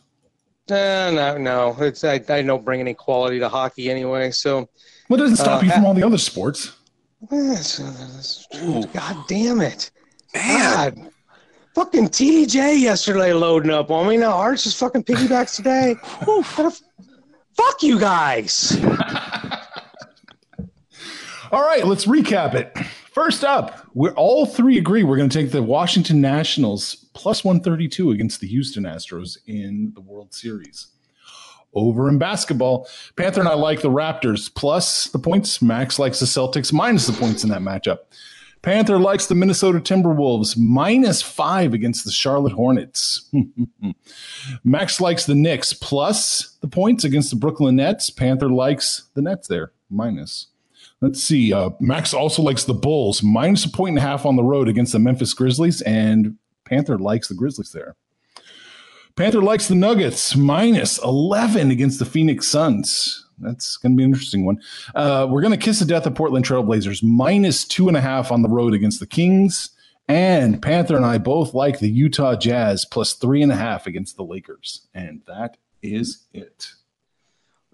Uh, 0.69 1.11
no, 1.11 1.37
no, 1.37 1.75
it's 1.79 2.03
I, 2.03 2.21
I 2.29 2.41
don't 2.41 2.65
bring 2.65 2.79
any 2.81 2.93
quality 2.93 3.39
to 3.39 3.47
hockey 3.49 3.89
anyway. 3.89 4.31
So, 4.31 4.67
What 5.07 5.17
doesn't 5.17 5.37
stop 5.37 5.61
Uh, 5.61 5.65
you 5.65 5.71
from 5.71 5.85
all 5.85 5.93
the 5.93 6.03
other 6.03 6.17
sports? 6.17 6.73
eh, 7.31 7.55
God 8.93 9.17
damn 9.27 9.61
it, 9.61 9.91
God. 10.33 11.09
Fucking 11.75 12.09
TJ 12.09 12.79
yesterday 12.81 13.33
loading 13.33 13.71
up 13.71 13.91
on 13.91 14.07
me. 14.07 14.17
Now 14.17 14.31
Arch 14.33 14.65
is 14.65 14.75
fucking 14.75 15.03
piggybacks 15.03 15.55
today. 15.55 15.93
Whew, 16.25 16.41
what 16.43 16.65
a 16.65 16.67
f- 16.67 16.81
fuck 17.55 17.83
you 17.83 17.99
guys. 17.99 18.77
All 21.51 21.61
right, 21.61 21.85
let's 21.85 22.05
recap 22.05 22.55
it. 22.55 22.75
First 23.17 23.43
up, 23.43 23.87
we're 23.95 24.13
all 24.13 24.45
three 24.45 24.77
agree 24.77 25.01
we're 25.01 25.17
going 25.17 25.27
to 25.27 25.41
take 25.41 25.51
the 25.51 25.63
Washington 25.63 26.21
Nationals 26.21 27.07
plus 27.15 27.43
132 27.43 28.11
against 28.11 28.41
the 28.41 28.47
Houston 28.47 28.83
Astros 28.83 29.39
in 29.47 29.91
the 29.95 30.01
World 30.01 30.35
Series. 30.35 30.89
Over 31.73 32.09
in 32.09 32.19
basketball, 32.19 32.87
Panther 33.15 33.39
and 33.39 33.49
I 33.49 33.55
like 33.55 33.81
the 33.81 33.89
Raptors 33.89 34.53
plus 34.53 35.07
the 35.07 35.17
points. 35.17 35.63
Max 35.63 35.97
likes 35.97 36.19
the 36.19 36.27
Celtics 36.27 36.71
minus 36.71 37.07
the 37.07 37.19
points 37.19 37.43
in 37.43 37.49
that 37.49 37.63
matchup. 37.63 38.01
Panther 38.61 38.99
likes 38.99 39.25
the 39.25 39.33
Minnesota 39.33 39.79
Timberwolves 39.79 40.55
minus 40.55 41.23
five 41.23 41.73
against 41.73 42.05
the 42.05 42.11
Charlotte 42.11 42.53
Hornets. 42.53 43.31
Max 44.63 45.01
likes 45.01 45.25
the 45.25 45.33
Knicks 45.33 45.73
plus 45.73 46.55
the 46.61 46.67
points 46.67 47.03
against 47.03 47.31
the 47.31 47.35
Brooklyn 47.35 47.77
Nets. 47.77 48.11
Panther 48.11 48.47
likes 48.47 49.09
the 49.15 49.23
Nets 49.23 49.47
there 49.47 49.71
minus. 49.89 50.49
Let's 51.01 51.21
see. 51.21 51.53
Uh, 51.53 51.71
Max 51.79 52.13
also 52.13 52.41
likes 52.41 52.63
the 52.63 52.73
Bulls 52.73 53.21
minus 53.21 53.65
a 53.65 53.69
point 53.69 53.97
and 53.97 53.99
a 53.99 54.01
half 54.01 54.25
on 54.25 54.35
the 54.35 54.43
road 54.43 54.67
against 54.67 54.93
the 54.93 54.99
Memphis 54.99 55.33
Grizzlies, 55.33 55.81
and 55.83 56.37
Panther 56.65 56.97
likes 56.97 57.27
the 57.27 57.35
Grizzlies 57.35 57.71
there. 57.71 57.95
Panther 59.15 59.41
likes 59.41 59.67
the 59.67 59.75
Nuggets 59.75 60.35
minus 60.35 60.99
11 61.03 61.71
against 61.71 61.99
the 61.99 62.05
Phoenix 62.05 62.47
Suns. 62.47 63.27
That's 63.39 63.77
going 63.77 63.93
to 63.93 63.97
be 63.97 64.03
an 64.03 64.11
interesting 64.11 64.45
one. 64.45 64.59
Uh, 64.95 65.27
we're 65.29 65.41
going 65.41 65.57
to 65.57 65.63
kiss 65.63 65.79
the 65.79 65.85
death 65.85 66.05
of 66.05 66.15
Portland 66.15 66.45
Trailblazers 66.45 67.03
minus 67.03 67.65
two 67.65 67.87
and 67.87 67.97
a 67.97 68.01
half 68.01 68.31
on 68.31 68.41
the 68.41 68.49
road 68.49 68.73
against 68.73 68.99
the 68.99 69.07
Kings. 69.07 69.71
And 70.07 70.61
Panther 70.61 70.95
and 70.95 71.05
I 71.05 71.17
both 71.17 71.53
like 71.53 71.79
the 71.79 71.89
Utah 71.89 72.35
Jazz 72.35 72.85
plus 72.85 73.13
three 73.13 73.41
and 73.41 73.51
a 73.51 73.55
half 73.55 73.87
against 73.87 74.17
the 74.17 74.23
Lakers. 74.23 74.87
And 74.93 75.21
that 75.27 75.57
is 75.81 76.25
it. 76.33 76.69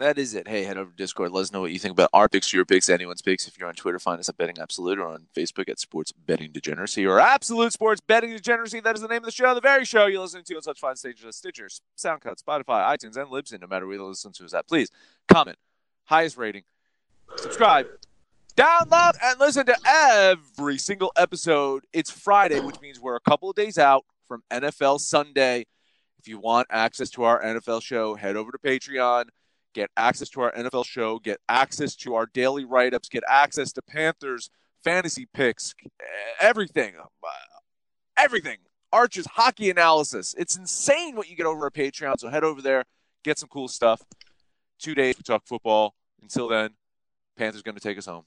That 0.03 0.17
is 0.17 0.35
it. 0.35 0.49
Hey, 0.49 0.65
head 0.65 0.77
over 0.77 0.91
to 0.91 0.97
Discord. 0.97 1.31
Let 1.31 1.43
us 1.43 1.53
know 1.53 1.61
what 1.61 1.71
you 1.71 1.79
think 1.79 1.93
about 1.93 2.09
our 2.11 2.27
picks, 2.27 2.51
your 2.51 2.65
picks, 2.65 2.89
anyone's 2.89 3.21
picks. 3.21 3.47
If 3.47 3.57
you're 3.57 3.69
on 3.69 3.73
Twitter, 3.73 3.99
find 3.99 4.19
us 4.19 4.27
at 4.27 4.35
Betting 4.35 4.57
Absolute 4.59 4.99
or 4.99 5.07
on 5.07 5.27
Facebook 5.33 5.69
at 5.69 5.79
Sports 5.79 6.11
Betting 6.11 6.51
Degeneracy 6.51 7.05
or 7.05 7.21
Absolute 7.21 7.71
Sports 7.71 8.01
Betting 8.01 8.31
Degeneracy. 8.31 8.81
That 8.81 8.95
is 8.95 9.01
the 9.01 9.07
name 9.07 9.19
of 9.19 9.23
the 9.23 9.31
show, 9.31 9.55
the 9.55 9.61
very 9.61 9.85
show 9.85 10.07
you're 10.07 10.19
listening 10.19 10.43
to 10.43 10.55
on 10.57 10.61
such 10.61 10.81
fine 10.81 10.97
stages 10.97 11.23
as 11.23 11.37
Stitcher, 11.37 11.69
SoundCloud, 11.97 12.43
Spotify, 12.43 12.85
iTunes, 12.85 13.15
and 13.15 13.29
Libsyn, 13.29 13.61
no 13.61 13.67
matter 13.67 13.87
where 13.87 13.95
you 13.95 14.03
listen 14.03 14.33
to 14.33 14.43
us 14.43 14.53
at. 14.53 14.67
Please 14.67 14.91
comment, 15.29 15.57
highest 16.03 16.35
rating, 16.35 16.63
subscribe, 17.37 17.87
download, 18.57 19.13
and 19.23 19.39
listen 19.39 19.65
to 19.67 19.77
every 19.87 20.79
single 20.79 21.13
episode. 21.15 21.85
It's 21.93 22.11
Friday, 22.11 22.59
which 22.59 22.81
means 22.81 22.99
we're 22.99 23.15
a 23.15 23.21
couple 23.21 23.49
of 23.49 23.55
days 23.55 23.77
out 23.77 24.03
from 24.27 24.43
NFL 24.51 24.99
Sunday. 24.99 25.65
If 26.19 26.27
you 26.27 26.39
want 26.39 26.67
access 26.69 27.09
to 27.11 27.23
our 27.23 27.41
NFL 27.41 27.81
show, 27.81 28.15
head 28.15 28.35
over 28.35 28.51
to 28.51 28.57
Patreon 28.57 29.27
get 29.73 29.89
access 29.97 30.29
to 30.29 30.41
our 30.41 30.51
NFL 30.53 30.85
show, 30.85 31.19
get 31.19 31.39
access 31.49 31.95
to 31.97 32.15
our 32.15 32.25
daily 32.27 32.65
write 32.65 32.93
ups, 32.93 33.09
get 33.09 33.23
access 33.27 33.71
to 33.73 33.81
Panthers 33.81 34.49
fantasy 34.83 35.27
picks, 35.33 35.73
everything. 36.39 36.93
Uh, 36.97 37.29
everything. 38.17 38.57
Arch's 38.91 39.25
hockey 39.25 39.69
analysis. 39.69 40.35
It's 40.37 40.55
insane 40.55 41.15
what 41.15 41.29
you 41.29 41.35
get 41.35 41.45
over 41.45 41.65
at 41.65 41.73
Patreon. 41.73 42.19
So 42.19 42.29
head 42.29 42.43
over 42.43 42.61
there, 42.61 42.83
get 43.23 43.39
some 43.39 43.49
cool 43.49 43.67
stuff. 43.67 44.01
Two 44.79 44.93
days 44.93 45.15
we 45.17 45.23
talk 45.23 45.47
football. 45.47 45.95
Until 46.21 46.47
then, 46.47 46.71
Panthers 47.37 47.63
going 47.63 47.75
to 47.75 47.81
take 47.81 47.97
us 47.97 48.05
home. 48.05 48.23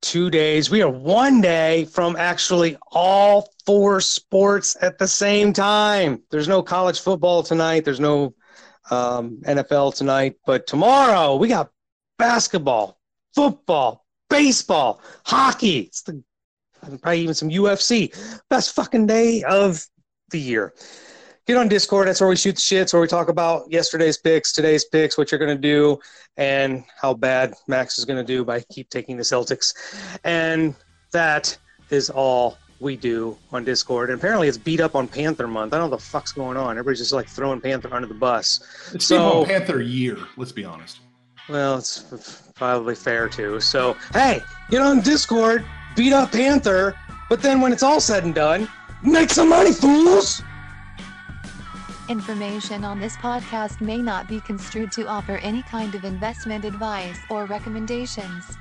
Two 0.00 0.30
days. 0.30 0.70
We 0.70 0.82
are 0.82 0.90
one 0.90 1.40
day 1.40 1.84
from 1.84 2.16
actually 2.16 2.76
all 2.90 3.50
four 3.66 4.00
sports 4.00 4.76
at 4.80 4.98
the 4.98 5.06
same 5.06 5.52
time. 5.52 6.22
There's 6.30 6.48
no 6.48 6.62
college 6.62 7.00
football 7.00 7.42
tonight. 7.42 7.84
There's 7.84 8.00
no 8.00 8.34
um, 8.90 9.38
NFL 9.44 9.94
tonight. 9.94 10.36
But 10.46 10.66
tomorrow 10.66 11.36
we 11.36 11.48
got 11.48 11.70
basketball, 12.18 12.98
football, 13.34 14.04
baseball, 14.28 15.00
hockey. 15.24 15.80
It's 15.80 16.02
the 16.02 16.22
probably 16.80 17.20
even 17.20 17.34
some 17.34 17.50
UFC. 17.50 18.14
Best 18.48 18.74
fucking 18.74 19.06
day 19.06 19.42
of 19.44 19.84
the 20.30 20.40
year. 20.40 20.74
Get 21.46 21.56
on 21.56 21.68
Discord. 21.68 22.06
That's 22.06 22.20
where 22.20 22.30
we 22.30 22.36
shoot 22.36 22.54
the 22.54 22.60
shit. 22.60 22.86
shits, 22.86 22.92
where 22.92 23.02
we 23.02 23.08
talk 23.08 23.28
about 23.28 23.70
yesterday's 23.70 24.16
picks, 24.16 24.52
today's 24.52 24.84
picks, 24.84 25.18
what 25.18 25.32
you're 25.32 25.40
going 25.40 25.56
to 25.56 25.60
do, 25.60 25.98
and 26.36 26.84
how 27.00 27.14
bad 27.14 27.54
Max 27.66 27.98
is 27.98 28.04
going 28.04 28.18
to 28.18 28.24
do 28.24 28.44
by 28.44 28.60
keep 28.70 28.88
taking 28.90 29.16
the 29.16 29.24
Celtics. 29.24 29.74
And 30.22 30.74
that 31.12 31.56
is 31.90 32.10
all 32.10 32.58
we 32.82 32.96
do 32.96 33.38
on 33.52 33.64
Discord. 33.64 34.10
And 34.10 34.18
apparently 34.18 34.48
it's 34.48 34.58
beat 34.58 34.80
up 34.80 34.94
on 34.96 35.06
Panther 35.06 35.46
month. 35.46 35.72
I 35.72 35.78
don't 35.78 35.86
know 35.86 35.90
what 35.96 36.00
the 36.00 36.06
fuck's 36.06 36.32
going 36.32 36.56
on. 36.56 36.72
Everybody's 36.72 36.98
just 36.98 37.12
like 37.12 37.28
throwing 37.28 37.60
Panther 37.60 37.88
under 37.94 38.08
the 38.08 38.14
bus. 38.14 38.60
It's 38.92 39.06
So- 39.06 39.16
so, 39.16 39.44
Panther 39.46 39.80
year. 39.80 40.18
Let's 40.36 40.52
be 40.52 40.64
honest. 40.64 40.98
Well, 41.48 41.78
it's 41.78 42.04
probably 42.54 42.94
fair 42.94 43.28
too. 43.28 43.60
So, 43.60 43.96
hey, 44.12 44.42
get 44.70 44.82
on 44.82 45.00
Discord, 45.00 45.64
beat 45.96 46.12
up 46.12 46.32
Panther, 46.32 46.94
but 47.28 47.40
then 47.40 47.60
when 47.60 47.72
it's 47.72 47.82
all 47.82 48.00
said 48.00 48.24
and 48.24 48.34
done, 48.34 48.68
make 49.02 49.30
some 49.30 49.48
money, 49.48 49.72
fools! 49.72 50.42
Information 52.08 52.84
on 52.84 53.00
this 53.00 53.16
podcast 53.16 53.80
may 53.80 53.98
not 53.98 54.28
be 54.28 54.40
construed 54.40 54.92
to 54.92 55.06
offer 55.06 55.36
any 55.38 55.62
kind 55.62 55.94
of 55.94 56.04
investment 56.04 56.64
advice 56.64 57.18
or 57.30 57.46
recommendations. 57.46 58.56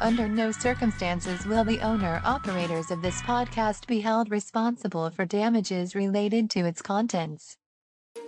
Under 0.00 0.28
no 0.28 0.52
circumstances 0.52 1.44
will 1.44 1.64
the 1.64 1.80
owner 1.80 2.20
operators 2.24 2.90
of 2.90 3.02
this 3.02 3.20
podcast 3.22 3.86
be 3.86 4.00
held 4.00 4.30
responsible 4.30 5.10
for 5.10 5.24
damages 5.24 5.94
related 5.94 6.50
to 6.50 6.60
its 6.60 6.82
contents. 6.82 7.56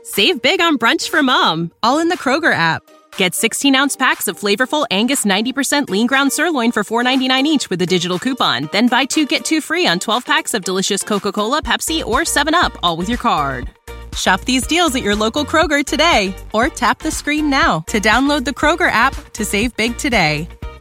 Save 0.03 0.43
big 0.43 0.61
on 0.61 0.79
brunch 0.79 1.09
for 1.09 1.23
mom, 1.23 1.71
all 1.83 1.99
in 1.99 2.09
the 2.09 2.19
Kroger 2.19 2.53
app. 2.53 2.83
Get 3.17 3.35
16 3.35 3.75
ounce 3.75 3.97
packs 3.97 4.27
of 4.27 4.39
flavorful 4.39 4.87
Angus 4.91 5.25
90% 5.25 5.89
lean 5.89 6.07
ground 6.09 6.33
sirloin 6.33 6.73
for 6.73 6.83
$4.99 6.83 7.45
each 7.45 7.71
with 7.71 7.81
a 7.83 7.87
digital 7.87 8.19
coupon. 8.19 8.69
Then 8.73 8.89
buy 8.89 9.05
two 9.05 9.27
get 9.27 9.45
two 9.45 9.61
free 9.61 9.87
on 9.87 10.01
12 10.01 10.25
packs 10.25 10.55
of 10.55 10.65
delicious 10.65 11.03
Coca 11.05 11.31
Cola, 11.31 11.63
Pepsi, 11.63 12.05
or 12.05 12.21
7UP, 12.21 12.77
all 12.83 12.97
with 12.97 13.09
your 13.09 13.19
card. 13.19 13.71
Shop 14.17 14.41
these 14.41 14.67
deals 14.67 14.95
at 14.97 15.03
your 15.03 15.15
local 15.15 15.45
Kroger 15.45 15.85
today 15.85 16.35
or 16.53 16.69
tap 16.69 16.99
the 16.99 17.13
screen 17.13 17.49
now 17.49 17.81
to 17.87 18.01
download 18.01 18.45
the 18.45 18.51
Kroger 18.51 18.91
app 18.91 19.15
to 19.35 19.45
save 19.45 19.77
big 19.77 19.97
today. 19.97 20.49